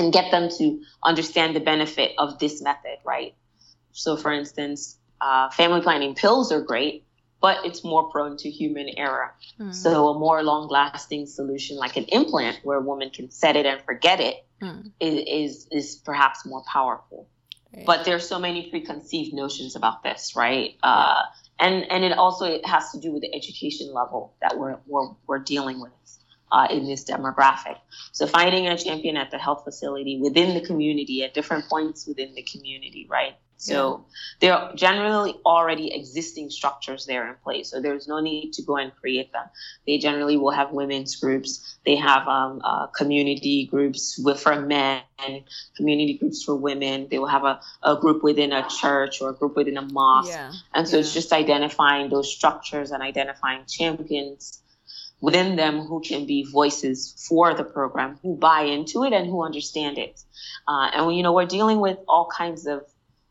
[0.00, 3.34] and get them to understand the benefit of this method right
[3.92, 7.04] so for instance uh, family planning pills are great,
[7.40, 9.34] but it's more prone to human error.
[9.58, 9.74] Mm.
[9.74, 13.66] So a more long lasting solution like an implant where a woman can set it
[13.66, 14.90] and forget it mm.
[14.98, 17.28] is, is, is perhaps more powerful.
[17.74, 17.86] Right.
[17.86, 20.76] But there's so many preconceived notions about this, right?
[20.82, 21.22] Uh,
[21.60, 25.10] and and it also it has to do with the education level that we're we're,
[25.28, 25.92] we're dealing with.
[26.52, 27.78] Uh, in this demographic.
[28.10, 32.34] So finding a champion at the health facility within the community at different points within
[32.34, 33.36] the community, right?
[33.60, 34.06] So
[34.40, 37.70] there are generally already existing structures there in place.
[37.70, 39.44] So there's no need to go and create them.
[39.86, 41.76] They generally will have women's groups.
[41.84, 45.02] They have um, uh, community groups with, for men,
[45.76, 47.08] community groups for women.
[47.10, 50.30] They will have a, a group within a church or a group within a mosque.
[50.30, 50.52] Yeah.
[50.72, 51.00] And so yeah.
[51.00, 54.62] it's just identifying those structures and identifying champions
[55.20, 59.44] within them who can be voices for the program, who buy into it and who
[59.44, 60.22] understand it.
[60.66, 62.82] Uh, and you know, we're dealing with all kinds of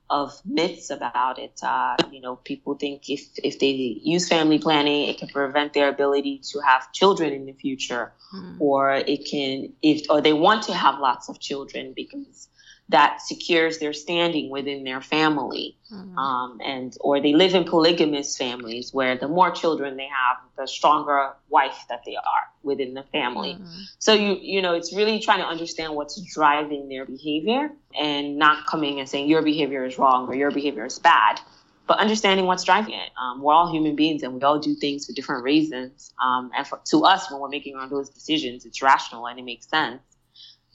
[0.09, 1.59] of myths about it.
[1.61, 5.89] Uh, you know, people think if if they use family planning, it can prevent their
[5.89, 8.55] ability to have children in the future, mm.
[8.59, 12.47] or it can if or they want to have lots of children because
[12.89, 15.77] that secures their standing within their family.
[15.93, 16.17] Mm-hmm.
[16.17, 20.67] Um, and or they live in polygamous families where the more children they have, the
[20.67, 23.53] stronger wife that they are within the family.
[23.53, 23.81] Mm-hmm.
[23.99, 28.65] So you you know it's really trying to understand what's driving their behavior and not
[28.65, 31.39] coming and saying your behavior is wrong or your behavior is bad,
[31.85, 33.11] but understanding what's driving it.
[33.21, 36.11] Um, we're all human beings and we all do things for different reasons.
[36.23, 39.43] Um, and for, to us, when we're making our those decisions, it's rational and it
[39.43, 40.01] makes sense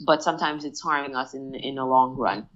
[0.01, 2.49] but sometimes it's harming us in in the long run.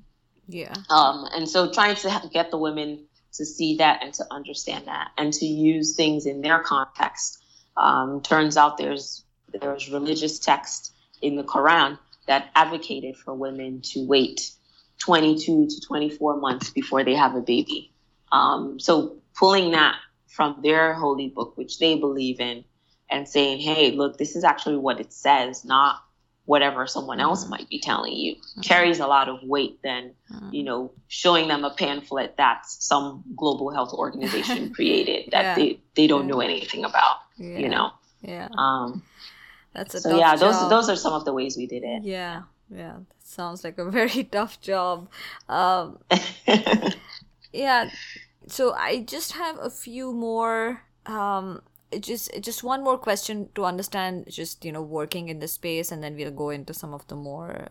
[0.48, 0.74] Yeah.
[0.88, 5.11] Um, and so trying to get the women to see that and to understand that
[5.18, 7.42] and to use things in their context.
[7.77, 9.24] Um, turns out there's
[9.61, 14.51] there's religious text in the Quran that advocated for women to wait
[14.98, 17.92] 22 to 24 months before they have a baby.
[18.33, 19.96] Um, so pulling that
[20.27, 22.64] from their holy book, which they believe in,
[23.11, 25.96] and saying, hey, look, this is actually what it says, not
[26.48, 27.50] whatever someone else mm-hmm.
[27.50, 28.62] might be telling you mm-hmm.
[28.62, 30.48] carries a lot of weight than mm-hmm.
[30.50, 35.54] you know showing them a pamphlet that some global health organization created that yeah.
[35.54, 37.58] they, they don't know anything about yeah.
[37.58, 37.90] you know
[38.22, 39.02] yeah um
[39.74, 40.40] that's a so yeah job.
[40.40, 43.76] those those are some of the ways we did it yeah yeah that sounds like
[43.76, 45.06] a very tough job
[45.50, 45.98] um
[47.52, 47.90] yeah
[48.46, 51.61] so i just have a few more um
[52.01, 56.03] just just one more question to understand just you know working in the space and
[56.03, 57.68] then we'll go into some of the more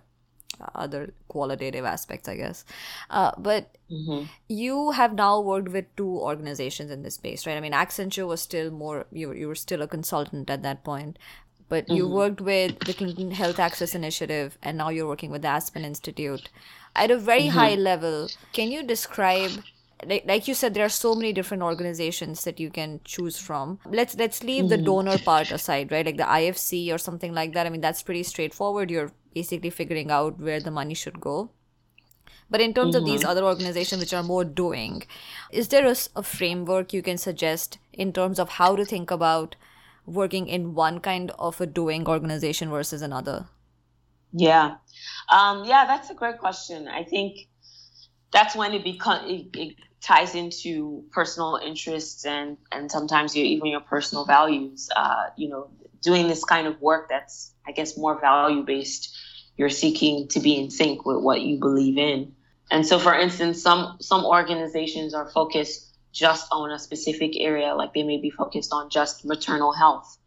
[0.59, 2.65] uh, other qualitative aspects i guess
[3.09, 4.25] uh, but mm-hmm.
[4.47, 8.41] you have now worked with two organizations in this space right i mean accenture was
[8.41, 11.19] still more you, you were still a consultant at that point
[11.69, 11.95] but mm-hmm.
[11.95, 15.85] you worked with the clinton health access initiative and now you're working with the aspen
[15.85, 16.49] institute
[16.95, 17.59] at a very mm-hmm.
[17.59, 19.51] high level can you describe
[20.05, 23.79] like, like you said there are so many different organizations that you can choose from.
[23.85, 26.05] Let's let's leave the donor part aside right?
[26.05, 27.65] Like the ifc or something like that.
[27.65, 28.91] I mean that's pretty straightforward.
[28.91, 31.49] You're basically figuring out where the money should go.
[32.49, 33.03] But in terms mm-hmm.
[33.03, 33.29] of these mm-hmm.
[33.29, 35.03] other organizations which are more doing
[35.51, 39.55] is there a, a framework you can suggest in terms of how to think about
[40.05, 43.47] working in one kind of a doing organization versus another?
[44.31, 44.75] Yeah.
[45.29, 46.87] Um, yeah that's a great question.
[46.87, 47.47] I think
[48.31, 53.67] that's when it becomes it, it, ties into personal interests and and sometimes your, even
[53.67, 54.89] your personal values.
[54.95, 55.69] Uh, you know,
[56.01, 59.15] doing this kind of work that's I guess more value based.
[59.57, 62.35] You're seeking to be in sync with what you believe in.
[62.69, 67.93] And so, for instance, some some organizations are focused just on a specific area, like
[67.93, 70.17] they may be focused on just maternal health,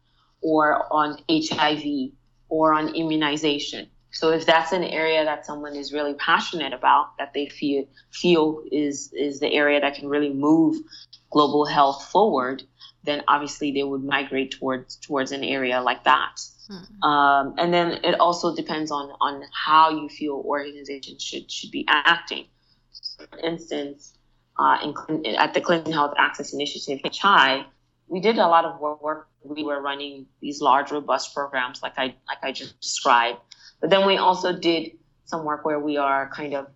[0.41, 2.11] or on HIV,
[2.49, 3.90] or on immunization.
[4.11, 8.63] So if that's an area that someone is really passionate about, that they feel feel
[8.71, 10.77] is is the area that can really move
[11.29, 12.63] global health forward,
[13.03, 16.41] then obviously they would migrate towards towards an area like that.
[16.67, 17.09] Hmm.
[17.09, 21.85] Um, and then it also depends on on how you feel organizations should should be
[21.87, 22.47] acting.
[23.17, 24.17] For instance,
[24.59, 27.65] uh, in, at the Clinton Health Access Initiative, CHAI,
[28.07, 29.29] we did a lot of work.
[29.43, 33.39] We were running these large, robust programs, like I like I just described
[33.81, 34.91] but then we also did
[35.25, 36.67] some work where we are kind of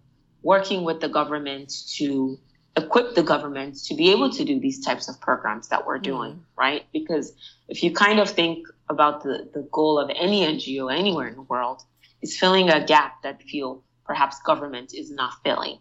[0.42, 2.38] working with the government to
[2.76, 6.34] equip the government to be able to do these types of programs that we're doing,
[6.34, 6.42] mm.
[6.58, 6.84] right?
[6.92, 7.34] Because
[7.70, 11.42] if you kind of think about the, the goal of any NGO anywhere in the
[11.44, 11.82] world,
[12.22, 15.78] is filling a gap that feel perhaps government is not filling.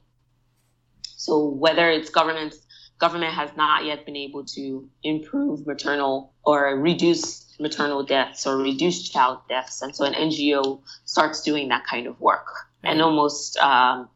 [1.02, 2.54] So whether it's government
[2.98, 9.08] government has not yet been able to improve maternal or reduce maternal deaths or reduce
[9.08, 9.82] child deaths.
[9.82, 12.46] And so an NGO starts doing that kind of work
[12.82, 12.90] right.
[12.90, 14.08] and almost um,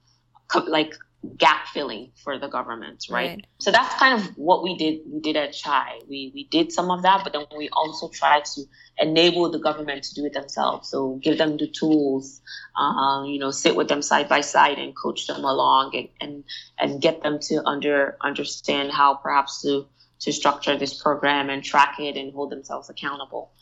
[0.49, 0.95] co- like
[1.36, 3.30] gap filling for the government, right?
[3.30, 3.47] right?
[3.59, 5.01] So that's kind of what we did.
[5.07, 6.01] We did at Chai.
[6.09, 8.62] We we did some of that, but then we also tried to
[8.99, 10.89] enable the government to do it themselves.
[10.89, 12.41] So give them the tools,
[12.76, 16.45] um, you know, sit with them side by side and coach them along, and and,
[16.78, 19.86] and get them to under understand how perhaps to
[20.20, 23.52] to structure this program and track it and hold themselves accountable.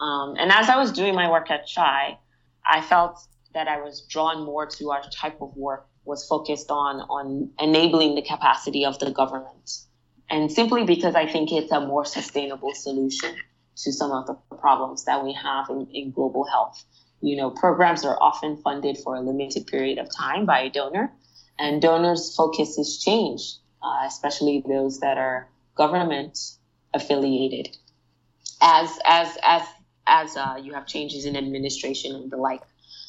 [0.00, 2.18] Um, and as I was doing my work at Chai,
[2.64, 3.18] I felt
[3.54, 8.14] that I was drawn more to our type of work was focused on on enabling
[8.14, 9.78] the capacity of the government,
[10.30, 13.34] and simply because I think it's a more sustainable solution
[13.76, 16.82] to some of the problems that we have in, in global health.
[17.20, 21.12] You know, programs are often funded for a limited period of time by a donor,
[21.58, 26.38] and donors' focus is changed, uh, especially those that are government
[26.94, 27.76] affiliated,
[28.60, 29.62] as as as
[30.06, 32.62] as uh, you have changes in administration and the like.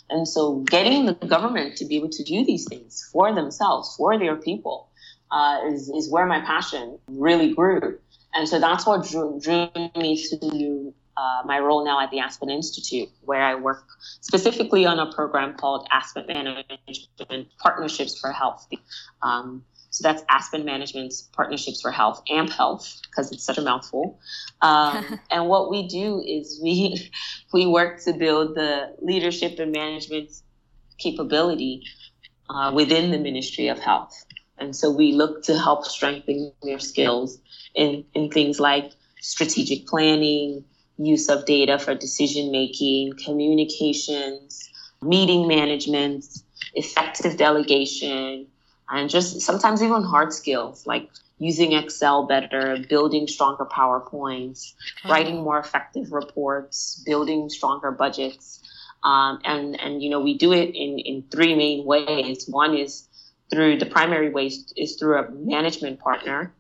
[0.10, 4.18] And so, getting the government to be able to do these things for themselves, for
[4.18, 4.90] their people,
[5.32, 8.00] uh, is is where my passion really grew.
[8.34, 12.50] And so that's what drew, drew me to uh, my role now at the Aspen
[12.50, 13.84] Institute, where I work
[14.22, 18.68] specifically on a program called Aspen Management Partnerships for Health.
[19.24, 19.64] Um,
[19.98, 24.20] so that's Aspen Management's Partnerships for Health, AMP Health, because it's such a mouthful.
[24.62, 27.10] Um, and what we do is we
[27.54, 30.30] we work to build the leadership and management
[31.00, 31.84] capability
[32.48, 34.24] uh, within the Ministry of Health.
[34.60, 37.40] And so we look to help strengthen their skills
[37.74, 40.64] in, in things like strategic planning,
[40.98, 44.70] use of data for decision making, communications,
[45.02, 46.26] meeting management,
[46.74, 48.48] effective delegation,
[48.90, 51.10] and just sometimes even hard skills like
[51.40, 54.74] using Excel better, building stronger PowerPoints,
[55.06, 55.10] oh.
[55.10, 58.62] writing more effective reports, building stronger budgets.
[59.04, 62.48] Um, and, and, you know, we do it in, in three main ways.
[62.48, 63.08] One is
[63.50, 66.54] through the primary way is through a management partner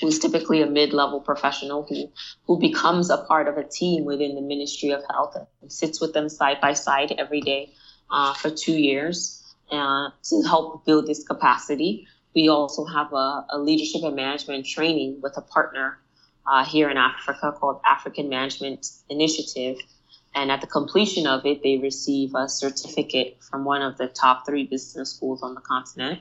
[0.00, 2.10] who's typically a mid-level professional who
[2.46, 6.12] who becomes a part of a team within the Ministry of Health and sits with
[6.12, 7.72] them side by side every day
[8.10, 12.06] uh, for two years to help build this capacity.
[12.34, 15.98] We also have a, a leadership and management training with a partner
[16.46, 19.78] uh, here in Africa called African Management Initiative.
[20.34, 24.46] And at the completion of it, they receive a certificate from one of the top
[24.46, 26.20] three business schools on the continent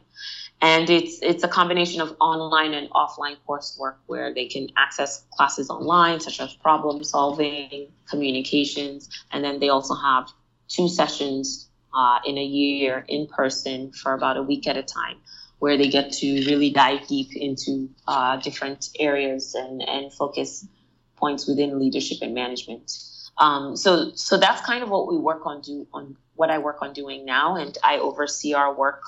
[0.62, 5.70] and it's it's a combination of online and offline coursework where they can access classes
[5.70, 10.30] online such as problem solving communications and then they also have
[10.68, 15.18] two sessions uh, in a year in person for about a week at a time
[15.60, 20.68] where they get to really dive deep into uh, different areas and, and focus
[21.16, 22.92] points within leadership and management
[23.38, 26.82] um, so so that's kind of what we work on do on what I work
[26.82, 29.04] on doing now and I oversee our work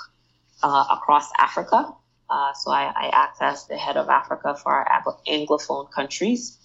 [0.61, 1.93] uh, across Africa.
[2.29, 6.59] Uh, so I, I, act as the head of Africa for our Anglophone countries.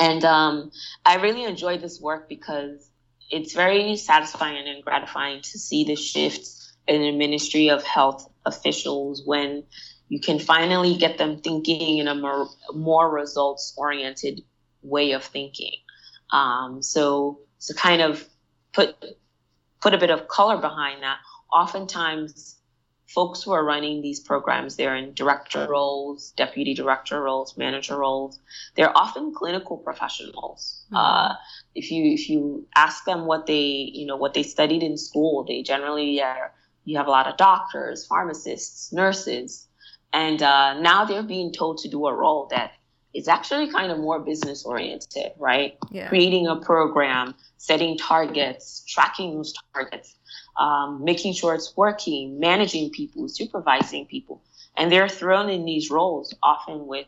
[0.00, 0.70] And um,
[1.04, 2.90] I really enjoy this work because
[3.30, 6.46] it's very satisfying and gratifying to see the shift
[6.86, 9.64] in the Ministry of Health officials when
[10.08, 14.42] you can finally get them thinking in a more, more results oriented
[14.82, 15.72] way of thinking.
[16.30, 18.26] Um, so to kind of
[18.72, 18.96] put
[19.80, 21.18] put a bit of color behind that,
[21.52, 22.55] oftentimes
[23.06, 28.40] folks who are running these programs, they're in director roles, deputy director roles, manager roles.
[28.74, 30.84] They're often clinical professionals.
[30.86, 30.96] Mm-hmm.
[30.96, 31.34] Uh,
[31.74, 35.44] if you if you ask them what they you know what they studied in school,
[35.44, 36.52] they generally are.
[36.84, 39.66] You have a lot of doctors, pharmacists, nurses,
[40.12, 42.72] and uh, now they're being told to do a role that
[43.16, 45.76] is actually kind of more business oriented, right?
[45.90, 46.08] Yeah.
[46.08, 50.16] Creating a program, setting targets, tracking those targets
[50.56, 54.42] um, making sure it's working, managing people, supervising people,
[54.76, 57.06] and they're thrown in these roles often with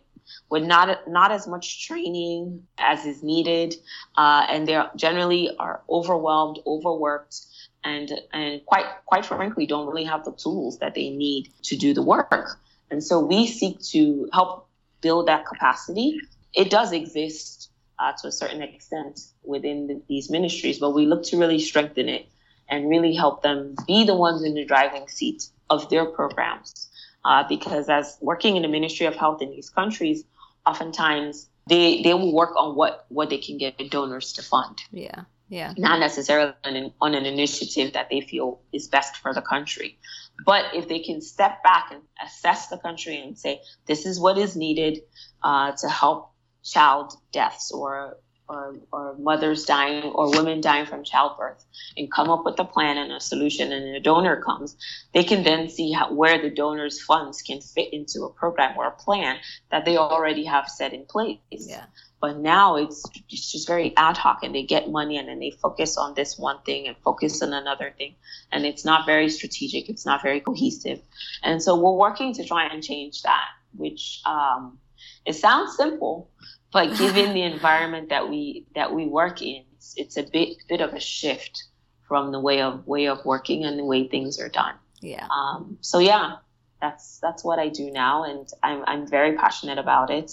[0.51, 3.75] with not not as much training as is needed,
[4.17, 7.37] uh, and they generally are overwhelmed, overworked,
[7.83, 11.95] and and quite quite frankly don't really have the tools that they need to do
[11.95, 12.59] the work.
[12.91, 14.68] And so we seek to help
[15.01, 16.19] build that capacity.
[16.55, 21.25] It does exist uh, to a certain extent within the, these ministries, but we look
[21.25, 22.29] to really strengthen it
[22.69, 26.89] and really help them be the ones in the driving seat of their programs.
[27.25, 30.25] Uh, because as working in the Ministry of Health in these countries,
[30.65, 34.79] oftentimes they they will work on what what they can get donors to fund.
[34.93, 35.25] Yeah.
[35.49, 35.73] Yeah.
[35.77, 39.99] Not necessarily on an, on an initiative that they feel is best for the country.
[40.45, 44.39] But if they can step back and assess the country and say, this is what
[44.39, 45.01] is needed
[45.43, 46.33] uh, to help
[46.63, 48.19] child deaths or
[48.49, 51.65] or, or mothers dying or women dying from childbirth
[51.97, 54.77] and come up with a plan and a solution and a donor comes,
[55.13, 58.87] they can then see how, where the donor's funds can fit into a program or
[58.87, 59.37] a plan
[59.71, 61.39] that they already have set in place.
[61.51, 61.85] Yeah.
[62.21, 65.51] But now it's, it's just very ad hoc and they get money and then they
[65.51, 68.17] focus on this one thing and focus on another thing.
[68.51, 71.01] And it's not very strategic, it's not very cohesive.
[71.43, 73.47] And so we're working to try and change that,
[73.77, 74.79] which um,
[75.25, 76.31] it sounds simple,
[76.73, 80.81] but given the environment that we that we work in, it's, it's a bit bit
[80.81, 81.65] of a shift
[82.07, 84.75] from the way of way of working and the way things are done.
[85.01, 85.27] Yeah.
[85.31, 86.37] Um, so yeah,
[86.81, 90.33] that's that's what I do now, and I'm I'm very passionate about it.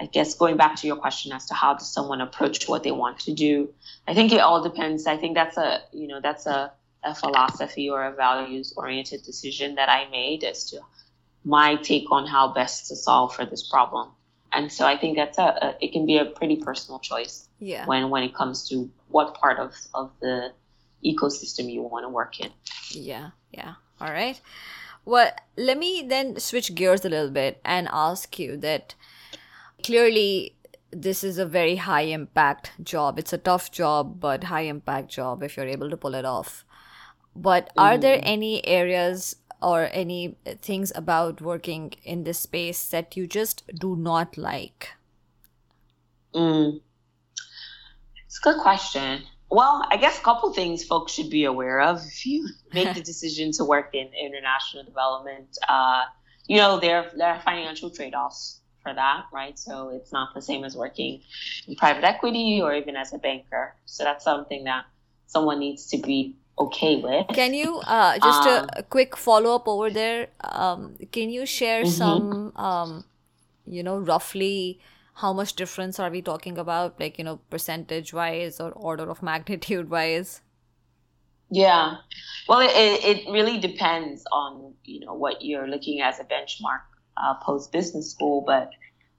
[0.00, 2.90] I guess going back to your question as to how does someone approach what they
[2.90, 3.72] want to do,
[4.08, 5.06] I think it all depends.
[5.06, 6.72] I think that's a you know that's a,
[7.04, 10.80] a philosophy or a values oriented decision that I made as to
[11.44, 14.10] my take on how best to solve for this problem.
[14.52, 17.48] And so I think that's a, a it can be a pretty personal choice.
[17.58, 17.86] Yeah.
[17.86, 20.52] When when it comes to what part of of the
[21.04, 22.50] ecosystem you want to work in.
[22.90, 23.30] Yeah.
[23.50, 23.74] Yeah.
[24.00, 24.40] All right.
[25.04, 28.94] Well, let me then switch gears a little bit and ask you that
[29.82, 30.54] clearly
[30.92, 33.18] this is a very high impact job.
[33.18, 36.64] It's a tough job, but high impact job if you're able to pull it off.
[37.34, 38.26] But are there mm-hmm.
[38.26, 44.36] any areas or any things about working in this space that you just do not
[44.36, 44.90] like?
[46.34, 46.80] Mm.
[48.26, 49.22] It's a good question.
[49.50, 53.02] Well, I guess a couple things folks should be aware of if you make the
[53.02, 55.58] decision to work in international development.
[55.68, 56.04] Uh,
[56.46, 59.58] you know, there there are financial trade offs for that, right?
[59.58, 61.20] So it's not the same as working
[61.68, 63.74] in private equity or even as a banker.
[63.84, 64.86] So that's something that
[65.26, 67.26] someone needs to be okay with.
[67.32, 70.28] Can you uh, just Um, a, a quick follow up over there?
[70.44, 72.24] Um, can you share Mm-hmm.
[72.24, 73.04] some, um,
[73.66, 74.80] you know, roughly
[75.16, 79.22] how much difference are we talking about, like you know, percentage wise or order of
[79.30, 80.42] magnitude wise?
[81.50, 81.96] Yeah.
[82.48, 86.24] Well, it, it it really depends on, you know, what you're looking at as a
[86.24, 86.80] benchmark
[87.16, 88.42] uh, post business school.
[88.46, 88.70] But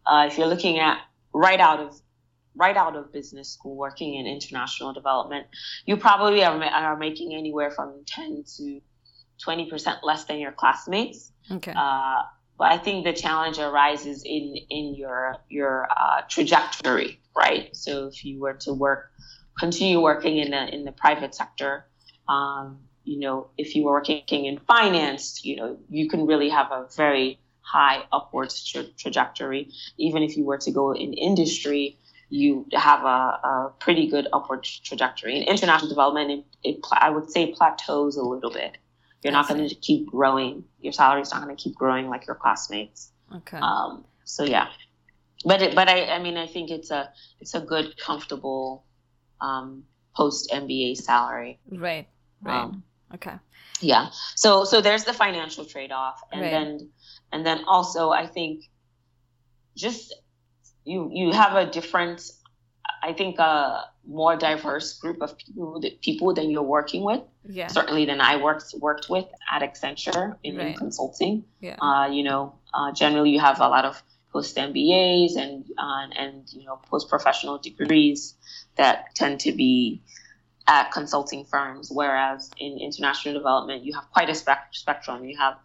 [0.06, 1.00] uh, if you're looking at
[1.34, 2.02] right out of
[2.56, 5.47] right out of business school, working in international development,
[5.86, 8.82] you probably are, are making anywhere from 10 to
[9.45, 11.32] 20% less than your classmates.
[11.51, 11.74] Okay.
[11.76, 12.22] Uh,
[12.58, 17.76] but I think the challenge arises in in your your uh, trajectory, right?
[17.76, 19.12] So if you were to work,
[19.60, 21.86] continue working in the in the private sector,
[22.30, 26.72] um, you know, if you were working in finance, you know, you can really have
[26.72, 29.72] a very high upwards tra- trajectory.
[29.97, 31.97] Even if you were to go in industry,
[32.30, 35.38] you have a, a pretty good upward trajectory.
[35.38, 38.78] In international development, it, it I would say plateaus a little bit.
[39.24, 40.65] You're not going to keep growing.
[40.82, 43.11] Your salary's not going to keep growing like your classmates.
[43.34, 43.57] okay.
[43.57, 44.67] Um, so yeah,
[45.45, 48.84] but it, but I, I mean I think it's a it's a good comfortable
[49.41, 49.84] um,
[50.15, 51.59] post MBA salary.
[51.69, 52.07] right.
[52.41, 52.59] Right.
[52.63, 53.36] Um, okay.
[53.80, 54.09] yeah.
[54.36, 56.51] So so there's the financial trade off, and Right.
[56.51, 56.89] then
[57.32, 58.65] and then also I think
[59.78, 60.13] just
[60.86, 62.22] you you have a different
[63.02, 67.68] I think a more diverse group of people that people than you're working with Yeah.
[67.68, 71.46] certainly than I worked worked with at Accenture in, in consulting.
[71.60, 71.76] Yeah.
[71.82, 76.48] Uh, you know, uh, generally you have a lot of post MBAs and uh, and
[76.54, 78.36] you know post professional degrees
[78.76, 80.02] that tend to be
[80.68, 85.24] at consulting firms, whereas in international development you have quite a spec- spectrum.
[85.26, 85.56] You have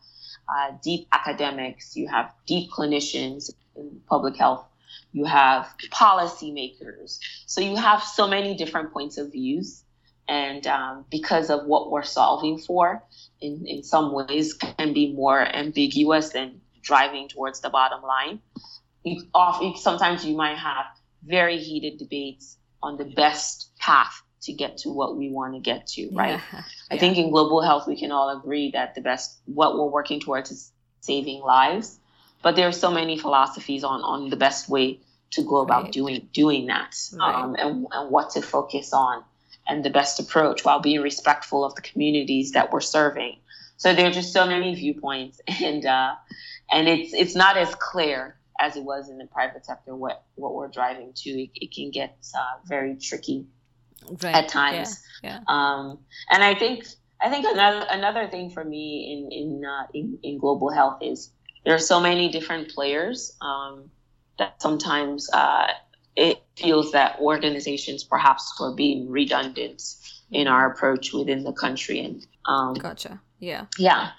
[0.48, 4.64] uh, deep academics, you have deep clinicians in public health,
[5.12, 7.18] you have policymakers.
[7.46, 9.82] So you have so many different points of views,
[10.28, 13.02] and um, because of what we're solving for,
[13.40, 18.40] in, in some ways can be more ambiguous than driving towards the bottom line.
[19.04, 19.22] You,
[19.60, 20.86] you, sometimes you might have
[21.24, 25.86] very heated debates on the best path to get to what we want to get
[25.88, 26.40] to, right?
[26.52, 26.62] Yeah.
[26.90, 27.00] I Yeah.
[27.00, 30.50] think in global health, we can all agree that the best, what we're working towards
[30.50, 31.98] is saving lives.
[32.42, 35.00] But there are so many philosophies on, on the best way
[35.32, 35.92] to go about Right.
[35.92, 37.34] doing doing that Right.
[37.34, 39.22] um, and, and what to focus on
[39.66, 43.36] and the best approach while being respectful of the communities that we're serving.
[43.76, 46.14] So there are just so many viewpoints, and uh,
[46.70, 50.54] and it's it's not as clear as it was in the private sector what what
[50.54, 51.30] we're driving to.
[51.30, 53.46] It, it can get uh, very tricky
[54.22, 54.34] Right.
[54.34, 55.02] at times.
[55.22, 55.40] Yeah.
[55.48, 55.98] Um,
[56.30, 56.86] and I think
[57.20, 61.30] I think another another thing for me in in, uh, in in global health is
[61.68, 63.90] there are so many different players um,
[64.38, 65.66] that sometimes uh,
[66.16, 69.82] it feels that organizations perhaps were being redundant
[70.30, 73.20] in our approach within the country and um, Gotcha.
[73.38, 73.66] Yeah.
[73.78, 74.12] yeah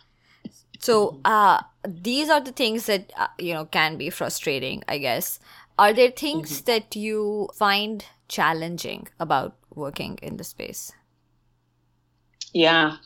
[0.79, 4.83] So, uh, these are the things that uh, you know can be frustrating.
[4.87, 5.39] I guess.
[5.79, 10.91] Are there things that you find challenging about working in the space?
[12.53, 12.97] Yeah.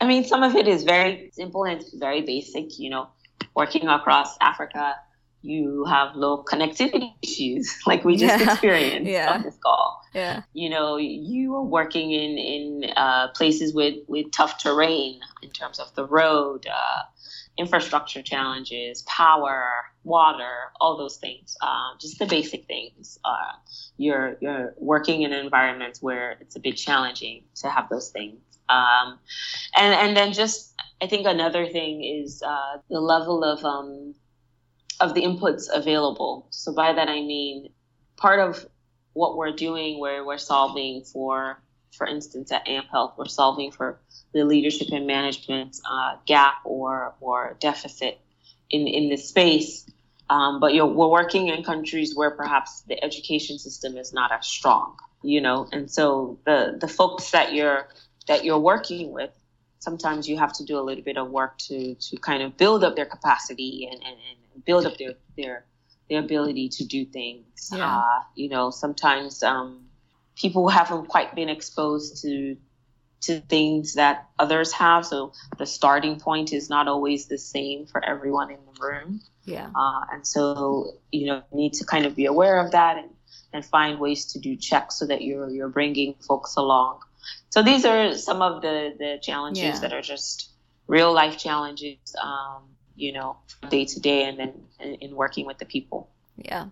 [0.00, 2.78] I mean, some of it is very simple and very basic.
[2.80, 3.08] You know,
[3.54, 4.94] working across Africa,
[5.42, 8.52] you have low connectivity issues, like we just Yeah.
[8.52, 9.32] experienced Yeah.
[9.34, 10.00] on this call.
[10.14, 10.42] Yeah.
[10.52, 15.78] You know, you are working in in uh, places with with tough terrain in terms
[15.78, 17.02] of the road, uh,
[17.56, 19.68] infrastructure challenges, power,
[20.04, 21.56] water, all those things.
[21.60, 23.18] Uh, just the basic things.
[23.24, 23.52] Uh,
[23.96, 28.40] you're you're working in environments where it's a bit challenging to have those things.
[28.68, 29.18] Um,
[29.76, 34.14] and and then just I think another thing is uh, the level of um,
[35.00, 36.46] of the inputs available.
[36.50, 37.70] So by that I mean
[38.16, 38.66] part of
[39.12, 41.60] what we're doing, where we're solving for,
[41.96, 44.00] for instance, at AMP Health, we're solving for
[44.32, 48.20] the leadership and management uh, gap or or deficit
[48.70, 49.86] in in this space.
[50.30, 54.96] Um, but we're working in countries where perhaps the education system is not as strong,
[55.22, 57.88] you know, and so the the folks that you're
[58.28, 59.30] that you're working with,
[59.78, 62.84] sometimes you have to do a little bit of work to to kind of build
[62.84, 64.16] up their capacity and, and,
[64.54, 65.64] and build up their their
[66.08, 67.70] their ability to do things.
[67.72, 67.98] Yeah.
[67.98, 69.86] Uh, you know, sometimes um,
[70.36, 72.56] people haven't quite been exposed to
[73.20, 78.04] to things that others have, so the starting point is not always the same for
[78.04, 79.20] everyone in the room.
[79.44, 79.70] Yeah.
[79.74, 83.10] Uh, and so you know, you need to kind of be aware of that and
[83.52, 87.00] and find ways to do checks so that you're you're bringing folks along.
[87.50, 89.78] So these are some of the the challenges yeah.
[89.80, 90.50] that are just
[90.86, 91.98] real life challenges.
[92.22, 93.36] Um, you know,
[93.70, 96.10] day to day and then in, in working with the people.
[96.36, 96.66] Yeah.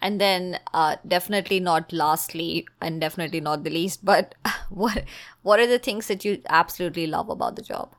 [0.00, 4.34] And then uh, definitely not lastly and definitely not the least, but
[4.70, 5.04] what
[5.42, 7.94] what are the things that you absolutely love about the job?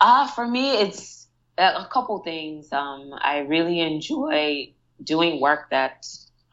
[0.00, 1.26] Uh, for me, it's
[1.58, 2.70] a couple things.
[2.70, 4.72] Um, I really enjoy
[5.02, 6.06] doing work that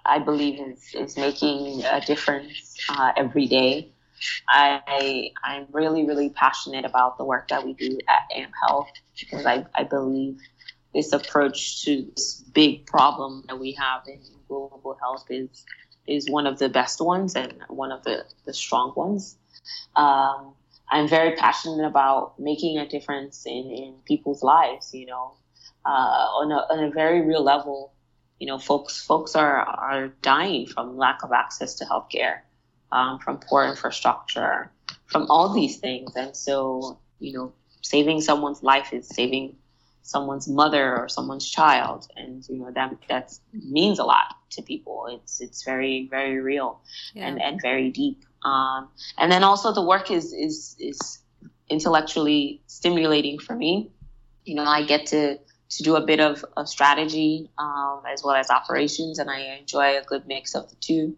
[0.06, 3.90] I believe is, is making a difference uh, every day.
[4.48, 8.90] I I'm really really passionate about the work that we do at AMP Health
[9.20, 10.40] because I, I believe
[10.94, 15.66] this approach to this big problem that we have in global health is
[16.08, 19.38] is one of the best ones and one of the, the strong ones.
[19.96, 20.54] Um,
[20.90, 25.34] I'm very passionate about making a difference in, in people's lives, you know,
[25.86, 27.93] uh, on, a, on a very real level.
[28.40, 32.40] You know, folks folks are, are dying from lack of access to healthcare
[32.94, 34.72] um, from poor infrastructure,
[35.08, 36.16] from all these things.
[36.16, 39.56] And so, you know, saving someone's life is saving
[40.04, 45.08] someone's mother or someone's child, and you know that that means a lot to people.
[45.10, 46.82] It's it's very very real
[47.14, 47.28] yeah.
[47.28, 48.24] and and very deep.
[48.44, 51.20] Um, and then also the work is is is
[51.70, 53.92] intellectually stimulating for me.
[54.46, 55.40] You know, I get to
[55.78, 59.98] to do a bit of, of strategy um, as well as operations, and I enjoy
[59.98, 61.16] a good mix of the two.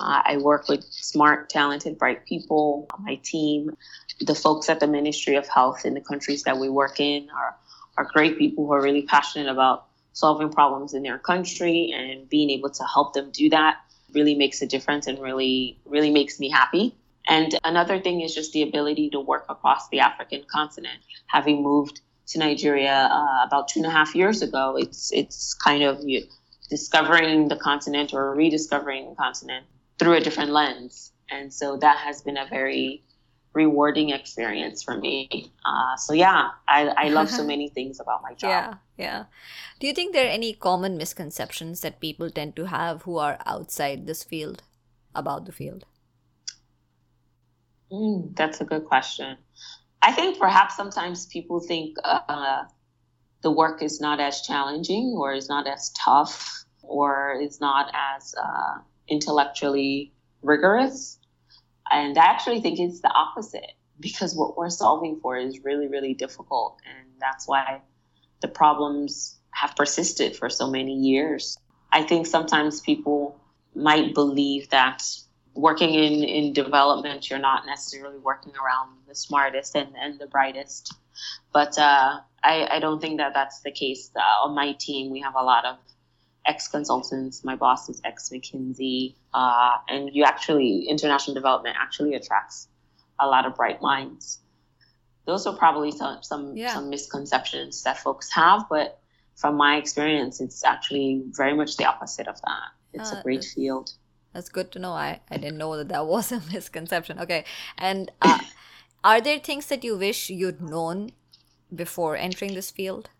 [0.00, 3.76] Uh, I work with smart, talented, bright people on my team.
[4.20, 7.56] The folks at the Ministry of Health in the countries that we work in are,
[7.96, 12.50] are great people who are really passionate about solving problems in their country and being
[12.50, 13.78] able to help them do that
[14.14, 16.94] really makes a difference and really, really makes me happy.
[17.28, 21.00] And another thing is just the ability to work across the African continent.
[21.26, 25.82] Having moved to Nigeria uh, about two and a half years ago, it's it's kind
[25.82, 26.24] of you,
[26.68, 29.66] discovering the continent or rediscovering the continent
[29.98, 31.12] through a different lens.
[31.30, 33.02] And so that has been a very
[33.52, 35.52] rewarding experience for me.
[35.64, 38.50] Uh, so yeah, I, I love so many things about my job.
[38.50, 39.24] Yeah, yeah.
[39.80, 43.38] Do you think there are any common misconceptions that people tend to have who are
[43.46, 44.62] outside this field
[45.14, 45.84] about the field?
[47.90, 49.38] Mm, that's a good question.
[50.02, 52.64] I think perhaps sometimes people think uh,
[53.42, 58.34] the work is not as challenging or is not as tough or is not as
[58.40, 61.18] uh, intellectually rigorous.
[61.90, 66.14] And I actually think it's the opposite because what we're solving for is really, really
[66.14, 66.78] difficult.
[66.86, 67.80] And that's why
[68.40, 71.58] the problems have persisted for so many years.
[71.90, 73.40] I think sometimes people
[73.74, 75.02] might believe that
[75.54, 80.94] working in, in development, you're not necessarily working around the smartest and, and the brightest.
[81.52, 84.10] But uh, I, I don't think that that's the case.
[84.14, 85.76] Uh, on my team, we have a lot of
[86.46, 87.44] ex consultants.
[87.44, 92.68] My boss is ex McKinsey, uh, and you actually international development actually attracts
[93.18, 94.40] a lot of bright minds.
[95.26, 96.72] Those are probably some some, yeah.
[96.72, 99.00] some misconceptions that folks have, but
[99.36, 102.68] from my experience, it's actually very much the opposite of that.
[102.92, 103.90] It's uh, a great field.
[104.38, 104.92] That's good to know.
[104.92, 107.18] I, I didn't know that that was a misconception.
[107.18, 107.44] Okay.
[107.76, 108.38] And uh,
[109.02, 111.10] are there things that you wish you'd known
[111.74, 113.10] before entering this field?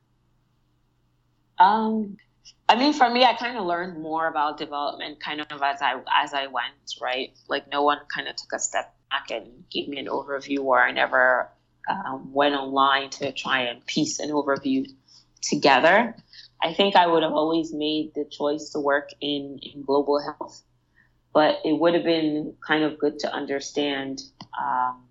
[1.58, 2.18] Um,
[2.68, 6.00] I mean, for me, I kind of learned more about development kind of as I
[6.22, 7.36] as I went, right?
[7.48, 10.80] Like no one kind of took a step back and gave me an overview, or
[10.80, 11.50] I never
[11.90, 14.88] um, went online to try and piece an overview
[15.42, 16.14] together.
[16.62, 20.62] I think I would have always made the choice to work in, in global health,
[21.38, 24.22] but it would have been kind of good to understand,
[24.60, 25.04] um,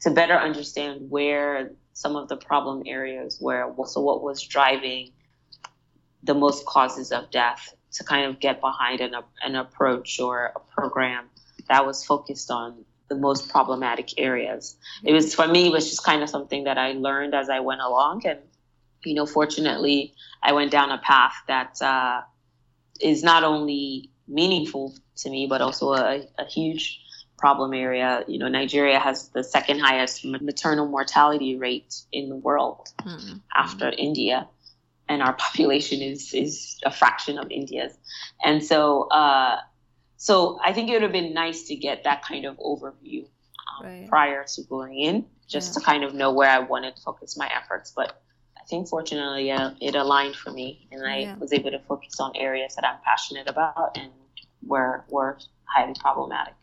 [0.00, 3.74] to better understand where some of the problem areas were.
[3.86, 5.10] So what was driving
[6.22, 10.60] the most causes of death to kind of get behind an, an approach or a
[10.72, 11.24] program
[11.68, 14.76] that was focused on the most problematic areas.
[15.02, 17.58] It was for me, it was just kind of something that I learned as I
[17.58, 18.38] went along, and
[19.04, 20.14] you know, fortunately,
[20.44, 22.20] I went down a path that uh,
[23.00, 27.00] is not only meaningful to me, but also a, a huge
[27.38, 28.24] problem area.
[28.28, 33.38] You know, Nigeria has the second highest maternal mortality rate in the world mm-hmm.
[33.54, 34.48] after India,
[35.08, 37.96] and our population is is a fraction of India's.
[38.44, 39.58] And so, uh,
[40.16, 43.26] so I think it would have been nice to get that kind of overview
[43.78, 44.08] um, right.
[44.08, 45.80] prior to going in, just yeah.
[45.80, 47.92] to kind of know where I wanted to focus my efforts.
[47.94, 48.20] But
[48.68, 51.36] think fortunately, uh, it aligned for me, and I yeah.
[51.36, 54.10] was able to focus on areas that I'm passionate about and
[54.66, 56.54] were were highly problematic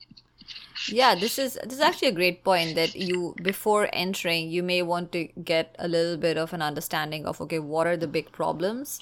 [0.89, 4.82] yeah this is this is actually a great point that you before entering you may
[4.82, 8.32] want to get a little bit of an understanding of okay what are the big
[8.32, 8.99] problems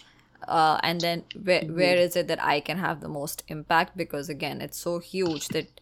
[0.48, 1.76] uh, and then where, mm-hmm.
[1.76, 5.48] where is it that i can have the most impact because again it's so huge
[5.50, 5.82] that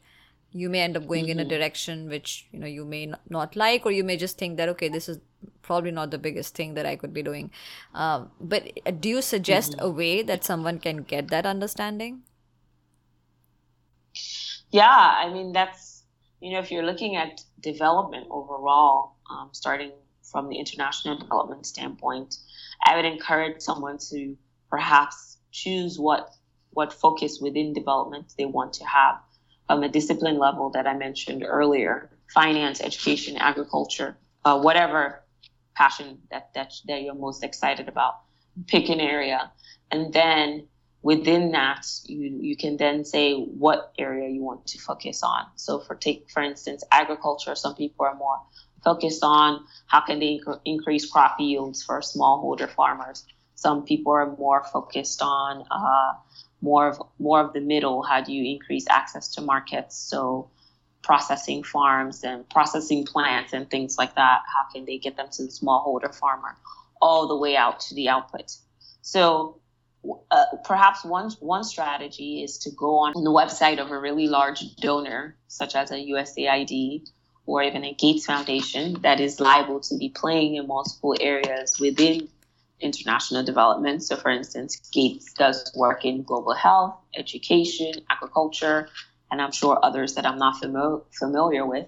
[0.54, 1.32] you may end up going mm-hmm.
[1.32, 1.50] in a mm-hmm.
[1.50, 4.90] direction which you know you may not like or you may just think that okay
[4.90, 5.20] this is
[5.62, 7.50] probably not the biggest thing that i could be doing
[7.94, 9.86] uh, but uh, do you suggest mm-hmm.
[9.86, 12.22] a way that someone can get that understanding
[14.72, 16.04] yeah, I mean, that's,
[16.40, 19.92] you know, if you're looking at development overall, um, starting
[20.24, 22.38] from the international development standpoint,
[22.86, 24.38] I would encourage someone to
[24.70, 26.30] perhaps choose what
[26.74, 29.16] what focus within development they want to have
[29.72, 35.24] from a discipline level that I mentioned earlier, finance, education, agriculture, uh, whatever
[35.76, 38.16] passion that, that that you're most excited about.
[38.68, 39.50] Pick an area,
[39.90, 40.68] and then
[41.04, 45.80] within that you you can then say what area you want to focus on so
[45.80, 48.40] for take for instance agriculture some people are more
[48.84, 54.36] focused on how can they inc- increase crop yields for smallholder farmers some people are
[54.38, 56.14] more focused on uh,
[56.62, 58.04] more of more of the middle.
[58.04, 59.96] How do you increase access to markets?
[59.98, 60.50] So
[61.02, 65.44] processing farms and processing plants and things like that how can they get them to
[65.44, 66.56] the smallholder farmer
[67.02, 68.56] all the way out to the output?
[69.02, 69.60] So
[70.32, 74.76] uh, perhaps one one strategy is to go on the website of a really large
[74.78, 77.10] donor, such as a USAID
[77.46, 82.30] or even a Gates Foundation, that is liable to be playing in multiple areas within
[82.82, 84.04] international development.
[84.04, 88.90] So, for instance, Gates does work in global health, education, agriculture,
[89.32, 91.88] and I'm sure others that I'm not fami- familiar with.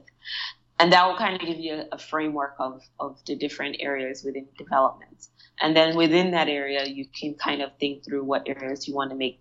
[0.80, 4.24] And that will kind of give you a, a framework of, of the different areas
[4.24, 5.28] within development.
[5.60, 9.12] And then within that area, you can kind of think through what areas you want
[9.12, 9.39] to make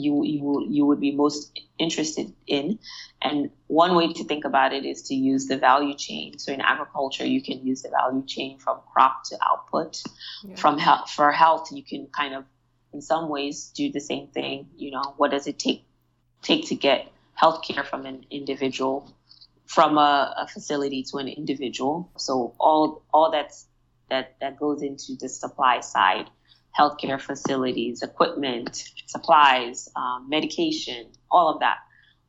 [0.00, 2.78] you you you would be most interested in.
[3.20, 6.38] And one way to think about it is to use the value chain.
[6.38, 10.02] So in agriculture, you can use the value chain from crop to output.
[10.44, 10.56] Yeah.
[10.56, 12.44] From health for health, you can kind of
[12.92, 14.68] in some ways do the same thing.
[14.76, 15.84] You know, what does it take
[16.42, 19.14] take to get healthcare from an individual
[19.68, 22.10] from a, a facility to an individual.
[22.16, 23.66] So all all that's
[24.10, 26.30] that, that goes into the supply side
[26.78, 31.78] healthcare facilities, equipment, supplies, um, medication, all of that,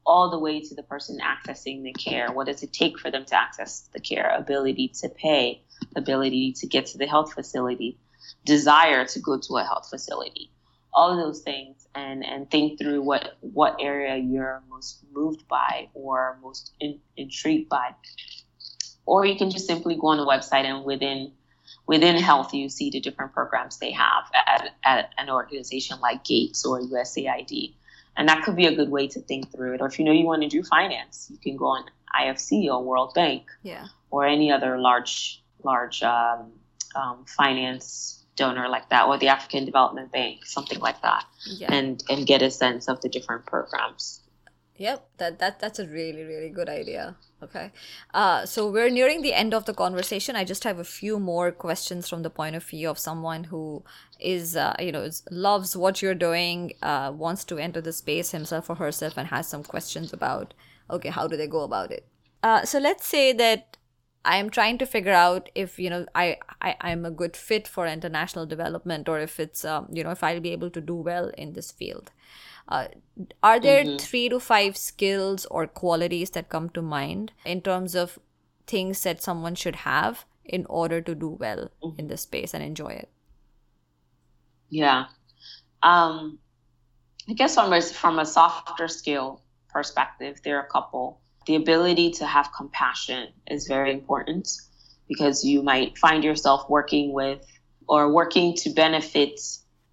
[0.06, 2.32] all the way to the person accessing the care.
[2.32, 4.34] What does it take for them to access the care?
[4.36, 5.62] Ability to pay,
[5.96, 8.00] ability to get to the health facility,
[8.44, 10.52] desire to go to a health facility,
[10.94, 15.90] all of those things, and and think through what what area you're most moved by
[15.94, 17.92] or most in, intrigued by.
[19.06, 21.34] Or you can just simply go on the website and within
[21.90, 26.64] within health, you see the different programs they have at, at an organization like Gates
[26.64, 27.74] or USAID.
[28.16, 29.82] And that could be a good way to think through it.
[29.82, 31.86] Or if you know you want to do finance, you can go on
[32.16, 33.88] IFC or World Bank yeah.
[34.12, 36.52] or any other large, large um,
[36.94, 41.74] um, finance donor like that, or the African Development Bank, something like that, yeah.
[41.74, 44.22] and and get a sense of the different programs.
[44.78, 47.18] Yep, that that that's a really really good idea.
[47.42, 47.72] Okay,
[48.14, 50.36] uh, so we're nearing the end of the conversation.
[50.36, 53.82] I just have a few more questions from the point of view of someone who
[54.20, 58.32] is, uh, you know, is, loves what you're doing, uh, wants to enter the space
[58.32, 60.54] himself or herself, and has some questions about,
[60.90, 62.06] okay, how do they go about it?
[62.44, 63.78] Uh, so let's say that
[64.26, 67.68] I am trying to figure out if you know I, I I'm a good fit
[67.68, 70.96] for international development, or if it's um, you know if I'll be able to do
[70.96, 72.12] well in this field.
[72.70, 72.88] Uh,
[73.42, 73.98] are there mm-hmm.
[73.98, 78.20] three to five skills or qualities that come to mind in terms of
[78.68, 82.00] things that someone should have in order to do well mm-hmm.
[82.00, 83.10] in this space and enjoy it?
[84.70, 85.06] Yeah.
[85.82, 86.38] Um,
[87.28, 91.20] I guess from a, from a softer skill perspective, there are a couple.
[91.48, 94.48] The ability to have compassion is very important
[95.08, 97.44] because you might find yourself working with
[97.88, 99.40] or working to benefit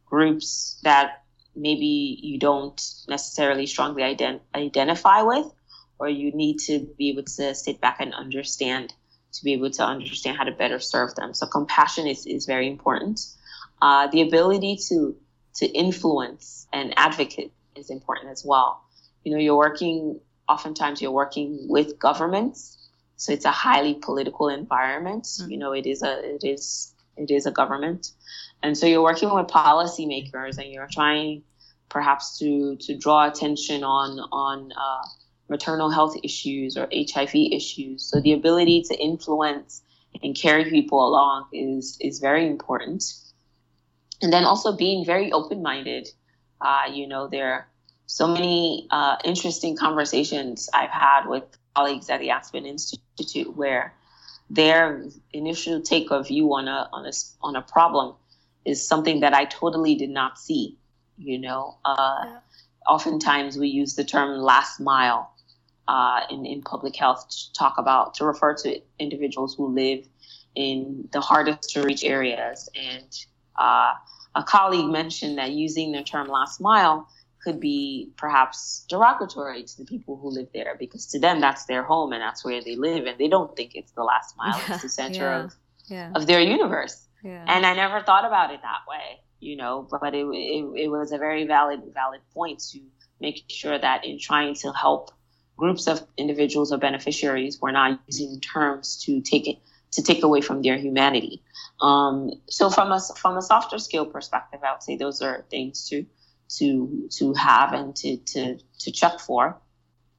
[0.05, 1.23] groups that
[1.57, 5.47] maybe you don't necessarily strongly ident- identify with
[5.99, 8.93] or you need to be able to sit back and understand
[9.33, 11.35] to be able to understand how to better serve them.
[11.35, 13.21] So compassion is, is very important.
[13.81, 15.17] Uh, the ability to
[15.57, 18.83] to influence and advocate is important as well.
[19.25, 22.79] You know, you're working oftentimes you're working with governments,
[23.17, 25.25] so it's a highly political environment.
[25.25, 25.51] Mm-hmm.
[25.51, 28.13] You know, it is a it is it is a government,
[28.63, 31.43] and so you're working with policymakers and you're trying
[31.89, 35.03] perhaps to to draw attention on on uh,
[35.49, 38.03] maternal health issues or HIV issues.
[38.03, 39.83] So the ability to influence
[40.23, 43.05] and carry people along is is very important.
[44.23, 46.09] And then also being very open minded.
[46.61, 47.69] Uh, you know, there are
[48.07, 51.45] so many uh, interesting conversations I've had with
[51.75, 53.95] colleagues at the Aspen Institute where
[54.49, 58.15] their initial take of view on a on a on a problem
[58.65, 60.77] is something that I totally did not see.
[61.19, 62.39] You know, uh, yeah.
[62.87, 65.33] oftentimes we use the term last mile
[65.89, 70.07] uh, in, in public health to talk about, to refer to individuals who live
[70.55, 72.69] in the hardest to reach areas.
[72.75, 73.25] And
[73.57, 73.95] uh,
[74.35, 77.09] a colleague mentioned that using the term last mile
[77.47, 81.85] could be perhaps derogatory to the people who live there because to them that's their
[81.85, 84.83] home and that's where they live and they don't think it's the last mile, it's
[84.83, 85.45] the center yeah.
[85.45, 85.55] Of,
[85.87, 86.13] yeah.
[86.17, 87.07] of their universe.
[87.23, 87.45] Yeah.
[87.47, 91.13] And I never thought about it that way, you know, but it, it, it was
[91.13, 92.81] a very valid, valid point to
[93.21, 95.13] make sure that in trying to help
[95.57, 99.57] groups of individuals or beneficiaries we're not using terms to take it
[99.93, 101.43] to take away from their humanity.
[101.81, 105.89] Um, so from a from a softer skill perspective, I would say those are things
[105.89, 106.05] to
[106.49, 109.57] to to have and to to to check for.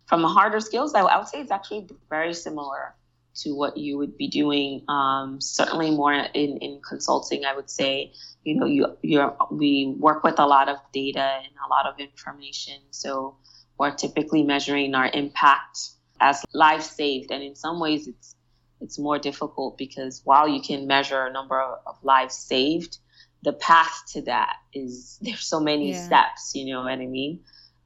[0.05, 2.95] From a harder skills, I, I would say it's actually very similar
[3.41, 4.84] to what you would be doing.
[4.88, 8.13] Um, certainly more in, in consulting, I would say.
[8.43, 11.99] You know, you you we work with a lot of data and a lot of
[11.99, 13.36] information, so
[13.78, 17.32] we're typically measuring our impact as lives saved.
[17.32, 18.36] And in some ways, it's
[18.80, 22.97] it's more difficult because while you can measure a number of, of lives saved,
[23.48, 26.06] the path to that is there's so many yeah.
[26.06, 26.52] steps.
[26.54, 27.39] You know what I mean?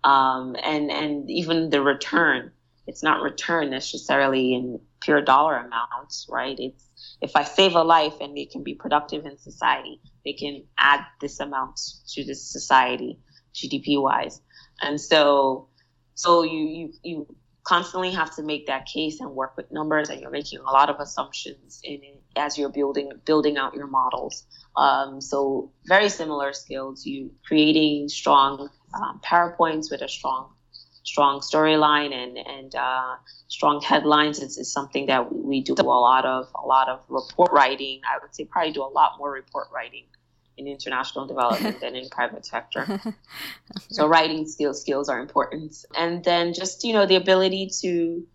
[0.04, 2.52] Um, and and even the return,
[2.88, 6.58] it's not return necessarily in pure dollar amounts, right?
[6.60, 6.84] It's
[7.22, 11.02] if I save a life and it can be productive in society, they can add
[11.22, 11.80] this amount
[12.14, 13.20] to this society,
[13.54, 14.42] GDP wise.
[14.82, 15.68] And so
[16.16, 20.20] so you you you constantly have to make that case and work with numbers, and
[20.20, 24.48] you're making a lot of assumptions in it as you're building building out your models.
[24.76, 27.06] Um, so very similar skills.
[27.06, 30.54] You creating strong um, powerpoints with a strong
[31.04, 33.16] strong storyline and and uh,
[33.48, 37.52] strong headlines is, is something that we do a lot of a lot of report
[37.52, 38.02] writing.
[38.10, 40.06] I would say probably do a lot more report writing
[40.58, 43.02] in international development than in private sector.
[43.90, 48.26] so writing skills skills are important, and then just you know the ability to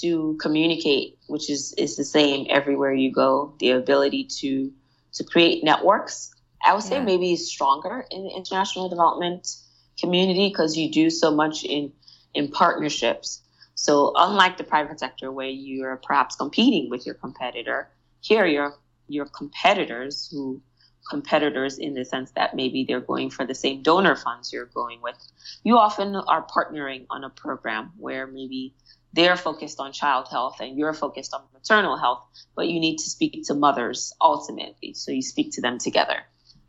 [0.00, 3.54] to communicate, which is is the same everywhere you go.
[3.60, 4.72] The ability to
[5.16, 6.30] to create networks.
[6.64, 7.04] I would say yeah.
[7.04, 9.48] maybe stronger in the international development
[9.98, 11.92] community because you do so much in
[12.34, 13.42] in partnerships.
[13.74, 17.88] So unlike the private sector where you're perhaps competing with your competitor,
[18.20, 18.74] here your
[19.08, 20.60] your competitors who
[21.08, 25.00] competitors in the sense that maybe they're going for the same donor funds you're going
[25.00, 25.16] with.
[25.62, 28.74] You often are partnering on a program where maybe
[29.16, 32.22] they're focused on child health and you're focused on maternal health,
[32.54, 34.94] but you need to speak to mothers ultimately.
[34.94, 36.18] So you speak to them together.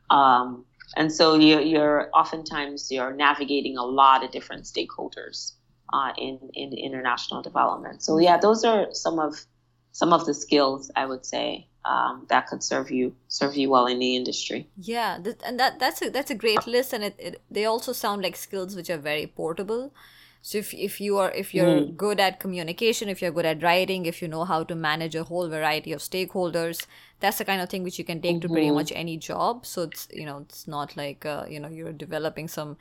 [0.09, 5.51] Um, and so you're, you're, oftentimes you're navigating a lot of different stakeholders
[5.93, 8.01] uh, in, in international development.
[8.01, 9.45] So yeah, those are some of
[9.91, 13.87] some of the skills I would say um, that could serve you serve you well
[13.87, 14.69] in the industry.
[14.77, 17.93] Yeah, th- and that that's a that's a great list, and it, it they also
[17.93, 19.93] sound like skills which are very portable.
[20.47, 21.97] So if if you are if you're mm.
[21.97, 25.25] good at communication, if you're good at writing, if you know how to manage a
[25.25, 26.85] whole variety of stakeholders,
[27.19, 28.47] that's the kind of thing which you can take mm-hmm.
[28.47, 28.75] to pretty mm-hmm.
[28.75, 29.65] much any job.
[29.65, 32.77] So it's you know it's not like uh, you know you're developing some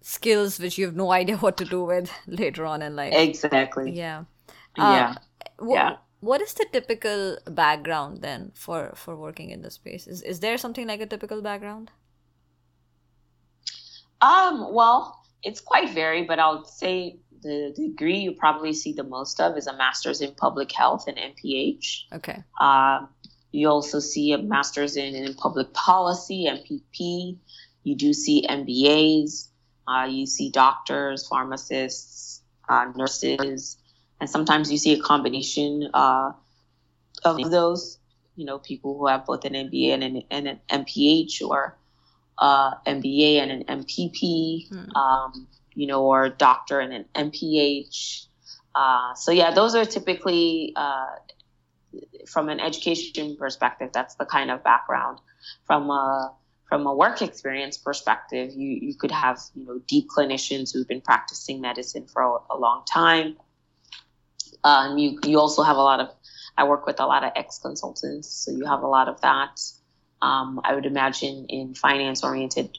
[0.00, 3.14] skills which you have no idea what to do with later on in life.
[3.14, 3.92] Exactly.
[3.92, 4.24] Yeah.
[4.76, 5.14] Uh, yeah.
[5.68, 10.40] yeah what is the typical background then for for working in the space is is
[10.40, 11.90] there something like a typical background
[14.20, 19.40] um well it's quite varied but I'll say the degree you probably see the most
[19.40, 22.42] of is a master's in public health and mph okay.
[22.60, 23.06] Uh,
[23.52, 27.36] you also see a master's in, in public policy mpp
[27.82, 29.48] you do see mbas
[29.86, 33.76] uh, you see doctors pharmacists uh, nurses
[34.20, 36.32] and sometimes you see a combination uh,
[37.24, 37.98] of those.
[38.36, 41.76] You know, people who have both an MBA and an, and an MPH or
[42.38, 44.68] uh, MBA and an MPP.
[44.68, 44.96] Hmm.
[44.96, 48.26] Um, you know, or a doctor and an MPH.
[48.74, 51.06] Uh, so yeah, those are typically uh,
[52.26, 53.90] from an education perspective.
[53.92, 55.18] That's the kind of background.
[55.66, 56.34] From a
[56.68, 61.02] from a work experience perspective, you you could have you know deep clinicians who've been
[61.02, 63.36] practicing medicine for a, a long time.
[64.62, 66.10] Um, you you also have a lot of
[66.56, 69.60] I work with a lot of ex consultants, so you have a lot of that.
[70.24, 72.78] Um, I would imagine in finance oriented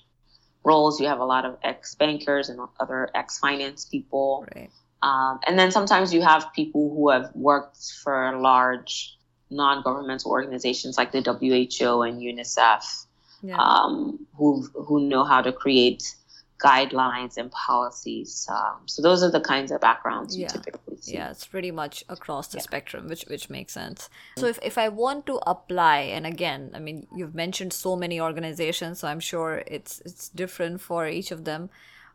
[0.64, 4.48] roles, you have a lot of ex bankers and other ex finance people.
[4.56, 4.72] Right.
[5.04, 9.16] Um, and then sometimes you have people who have worked for large
[9.52, 13.06] non governmental organizations like the WHO and UNICEF,
[13.44, 13.58] yeah.
[13.58, 16.16] um, who, who know how to create
[16.60, 18.48] guidelines and policies.
[18.50, 20.44] Um, so those are the kinds of backgrounds yeah.
[20.44, 21.16] you typically see.
[21.16, 22.64] Yeah, it's pretty much across the yeah.
[22.64, 24.10] spectrum, which which makes sense.
[24.38, 28.20] So if, if I want to apply, and again, I mean, you've mentioned so many
[28.22, 31.70] organizations, so I'm sure it's it's different for each of them.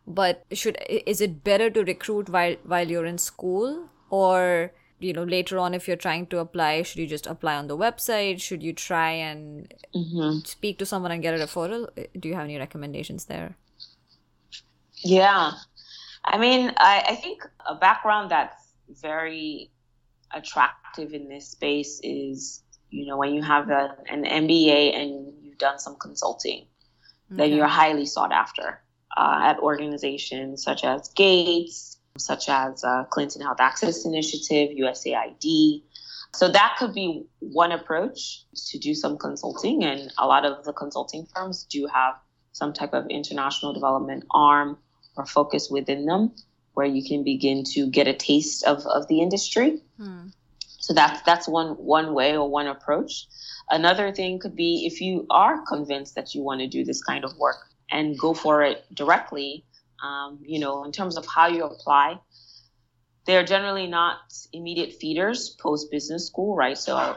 [0.06, 5.24] But should is it better to recruit while while you're in school, or you know
[5.24, 8.62] later on if you're trying to apply should you just apply on the website should
[8.62, 10.40] you try and mm-hmm.
[10.44, 11.88] speak to someone and get a referral
[12.18, 13.56] do you have any recommendations there
[15.02, 15.52] yeah.
[16.24, 19.70] I mean, I, I think a background that's very
[20.32, 25.58] attractive in this space is, you know, when you have a, an MBA and you've
[25.58, 26.66] done some consulting, okay.
[27.30, 28.82] then you're highly sought after
[29.16, 35.82] uh, at organizations such as Gates, such as uh, Clinton Health Access Initiative, USAID.
[36.32, 40.72] So that could be one approach to do some consulting, and a lot of the
[40.72, 42.14] consulting firms do have
[42.52, 44.78] some type of international development arm
[45.20, 46.32] or focus within them
[46.74, 49.82] where you can begin to get a taste of, of the industry.
[49.98, 50.28] Hmm.
[50.78, 53.26] So that's that's one one way or one approach.
[53.68, 57.24] Another thing could be if you are convinced that you want to do this kind
[57.24, 57.60] of work
[57.90, 59.64] and go for it directly.
[60.02, 62.18] Um, you know, in terms of how you apply,
[63.26, 64.16] they're generally not
[64.54, 66.78] immediate feeders post business school, right?
[66.78, 67.16] So I,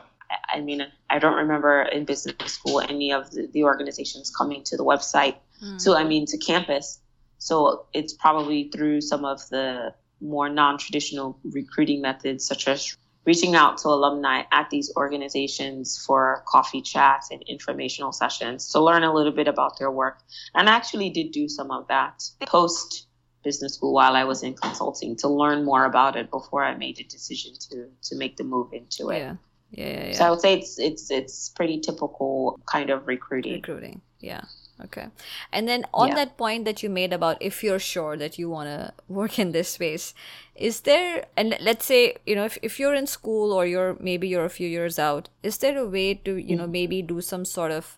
[0.55, 4.75] I mean, I don't remember in business school any of the, the organizations coming to
[4.75, 5.37] the website.
[5.63, 5.79] Mm.
[5.79, 6.99] So I mean, to campus
[7.43, 13.79] so it's probably through some of the more non-traditional recruiting methods, such as reaching out
[13.79, 19.33] to alumni at these organizations for coffee chats and informational sessions to learn a little
[19.33, 20.19] bit about their work.
[20.55, 23.07] And I actually did do some of that post
[23.43, 27.01] business school while I was in consulting to learn more about it before I made
[27.01, 29.17] a decision to to make the move into it.
[29.19, 29.35] Yeah.
[29.71, 30.13] Yeah, yeah, yeah.
[30.13, 33.55] So I would say it's it's it's pretty typical kind of recruiting.
[33.55, 34.45] Recruiting, yeah.
[34.85, 35.07] Okay.
[35.51, 36.15] And then on yeah.
[36.15, 39.51] that point that you made about if you're sure that you want to work in
[39.51, 40.13] this space,
[40.55, 44.27] is there, and let's say, you know, if, if you're in school or you're maybe
[44.27, 47.45] you're a few years out, is there a way to, you know, maybe do some
[47.45, 47.97] sort of,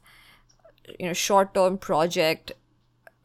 [0.99, 2.51] you know, short term project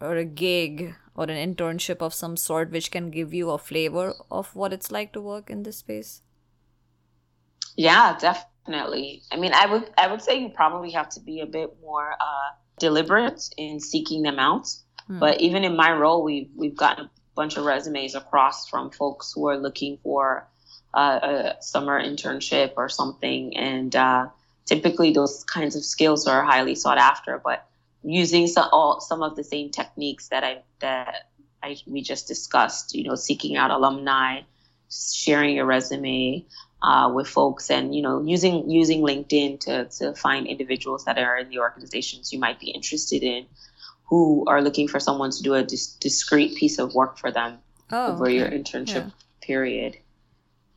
[0.00, 4.14] or a gig or an internship of some sort which can give you a flavor
[4.30, 6.22] of what it's like to work in this space?
[7.76, 9.22] Yeah, definitely.
[9.30, 12.12] I mean, I would I would say you probably have to be a bit more
[12.20, 12.50] uh,
[12.80, 14.66] deliberate in seeking them out.
[15.08, 15.20] Mm.
[15.20, 19.32] But even in my role, we've we've gotten a bunch of resumes across from folks
[19.32, 20.48] who are looking for
[20.92, 24.26] uh, a summer internship or something, and uh,
[24.64, 27.38] typically those kinds of skills are highly sought after.
[27.38, 27.66] But
[28.02, 31.28] using some all some of the same techniques that I that
[31.62, 34.42] I we just discussed, you know, seeking out alumni,
[34.90, 36.46] sharing your resume,
[36.82, 41.36] uh, with folks and you know using using linkedin to, to find individuals that are
[41.36, 43.46] in the organizations you might be interested in
[44.04, 47.58] who are looking for someone to do a dis- discrete piece of work for them
[47.92, 48.36] oh, over okay.
[48.36, 49.10] your internship yeah.
[49.42, 49.98] period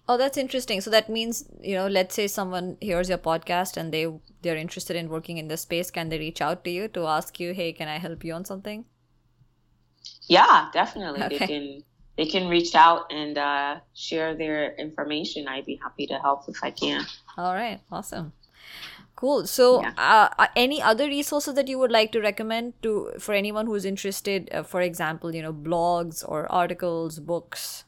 [0.10, 3.94] oh that's interesting so that means you know let's say someone hears your podcast and
[3.94, 4.06] they
[4.42, 7.40] they're interested in working in this space can they reach out to you to ask
[7.40, 8.84] you hey can i help you on something
[10.28, 11.38] yeah definitely okay.
[11.38, 11.84] they can
[12.18, 15.48] they can reach out and uh, share their information.
[15.48, 17.06] I'd be happy to help if I can.
[17.38, 18.34] All right, awesome.
[19.16, 19.48] Cool.
[19.48, 19.94] So, yeah.
[19.98, 24.50] uh, any other resources that you would like to recommend to for anyone who's interested?
[24.52, 27.86] Uh, for example, you know, blogs or articles, books.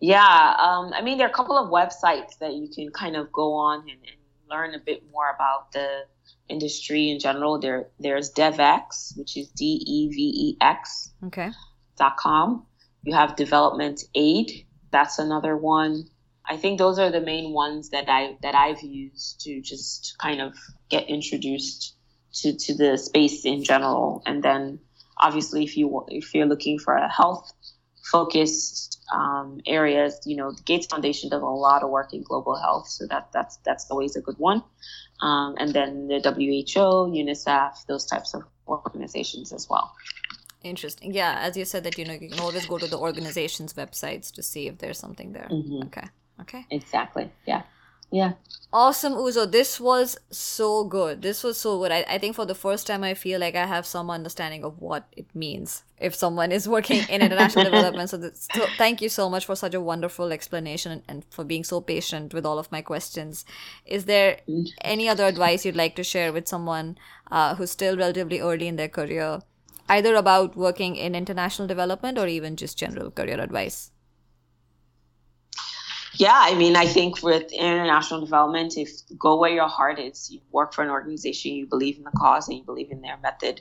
[0.00, 3.32] Yeah, um, I mean, there are a couple of websites that you can kind of
[3.32, 6.04] go on and, and learn a bit more about the
[6.48, 7.58] industry in general.
[7.58, 11.12] There, there's Devex, which is D E V E X.
[11.24, 11.50] Okay
[11.98, 12.66] com.
[13.02, 14.66] You have development aid.
[14.90, 16.04] That's another one.
[16.48, 20.40] I think those are the main ones that I that I've used to just kind
[20.40, 20.54] of
[20.88, 21.96] get introduced
[22.42, 24.22] to, to the space in general.
[24.26, 24.80] And then
[25.16, 27.52] obviously if you if you're looking for a health
[28.10, 32.56] focused um, areas, you know, the Gates Foundation does a lot of work in global
[32.56, 34.62] health, so that that's that's always a good one.
[35.20, 39.94] Um, and then the WHO, UNICEF, those types of organizations as well.
[40.62, 41.14] Interesting.
[41.14, 44.32] Yeah, as you said that you know you can always go to the organization's websites
[44.32, 45.48] to see if there's something there.
[45.86, 46.08] Okay.
[46.40, 46.66] Okay.
[46.70, 47.30] Exactly.
[47.46, 47.62] Yeah.
[48.10, 48.32] Yeah.
[48.72, 49.50] Awesome, Uzo.
[49.50, 51.22] This was so good.
[51.22, 51.90] This was so good.
[51.90, 54.80] I, I think for the first time, I feel like I have some understanding of
[54.80, 58.10] what it means if someone is working in international development.
[58.10, 61.42] So, this, so, thank you so much for such a wonderful explanation and, and for
[61.42, 63.44] being so patient with all of my questions.
[63.84, 64.38] Is there
[64.82, 66.98] any other advice you'd like to share with someone
[67.30, 69.40] uh, who's still relatively early in their career,
[69.88, 73.90] either about working in international development or even just general career advice?
[76.14, 80.40] Yeah, I mean, I think with international development, if go where your heart is, you
[80.50, 83.60] work for an organization, you believe in the cause, and you believe in their method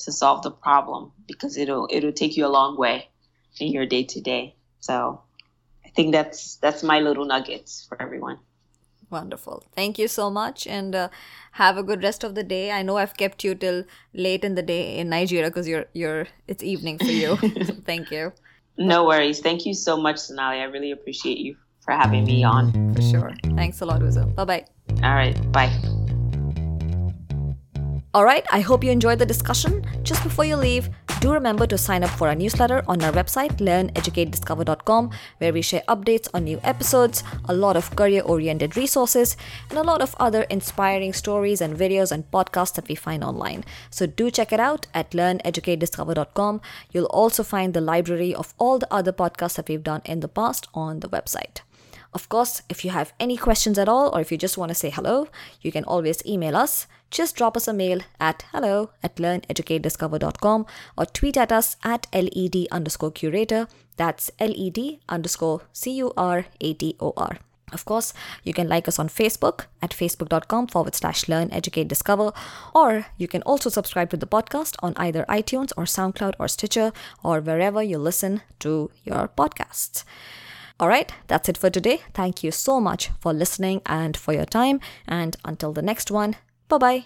[0.00, 3.08] to solve the problem, because it'll it'll take you a long way
[3.58, 4.54] in your day to day.
[4.80, 5.22] So,
[5.86, 8.38] I think that's that's my little nuggets for everyone.
[9.10, 9.62] Wonderful.
[9.74, 11.08] Thank you so much, and uh,
[11.52, 12.70] have a good rest of the day.
[12.70, 16.26] I know I've kept you till late in the day in Nigeria because you're you're
[16.48, 17.36] it's evening for you.
[17.36, 18.32] so thank you.
[18.76, 19.40] No worries.
[19.40, 20.58] Thank you so much, Sonali.
[20.58, 22.94] I really appreciate you for having me on.
[22.94, 23.32] For sure.
[23.54, 24.34] Thanks a lot, Uzo.
[24.34, 24.64] Bye bye.
[25.02, 25.52] All right.
[25.52, 25.70] Bye.
[28.14, 29.84] All right, I hope you enjoyed the discussion.
[30.04, 30.88] Just before you leave,
[31.24, 35.82] do remember to sign up for our newsletter on our website, learneducatediscover.com, where we share
[35.88, 39.34] updates on new episodes, a lot of career oriented resources,
[39.70, 43.64] and a lot of other inspiring stories and videos and podcasts that we find online.
[43.88, 46.60] So do check it out at learneducatediscover.com.
[46.92, 50.28] You'll also find the library of all the other podcasts that we've done in the
[50.28, 51.62] past on the website.
[52.14, 54.74] Of course, if you have any questions at all, or if you just want to
[54.74, 55.28] say hello,
[55.60, 56.86] you can always email us.
[57.10, 62.56] Just drop us a mail at hello at learneducatediscover.com or tweet at us at led
[62.70, 63.66] underscore curator.
[63.96, 67.38] That's led underscore c u r a t o r.
[67.72, 68.12] Of course,
[68.44, 72.32] you can like us on Facebook at facebook.com forward slash learn, educate, discover,
[72.74, 76.92] or you can also subscribe to the podcast on either iTunes or SoundCloud or Stitcher
[77.24, 80.04] or wherever you listen to your podcasts.
[80.80, 82.00] All right, that's it for today.
[82.14, 84.80] Thank you so much for listening and for your time.
[85.06, 86.36] And until the next one,
[86.68, 87.04] bye bye.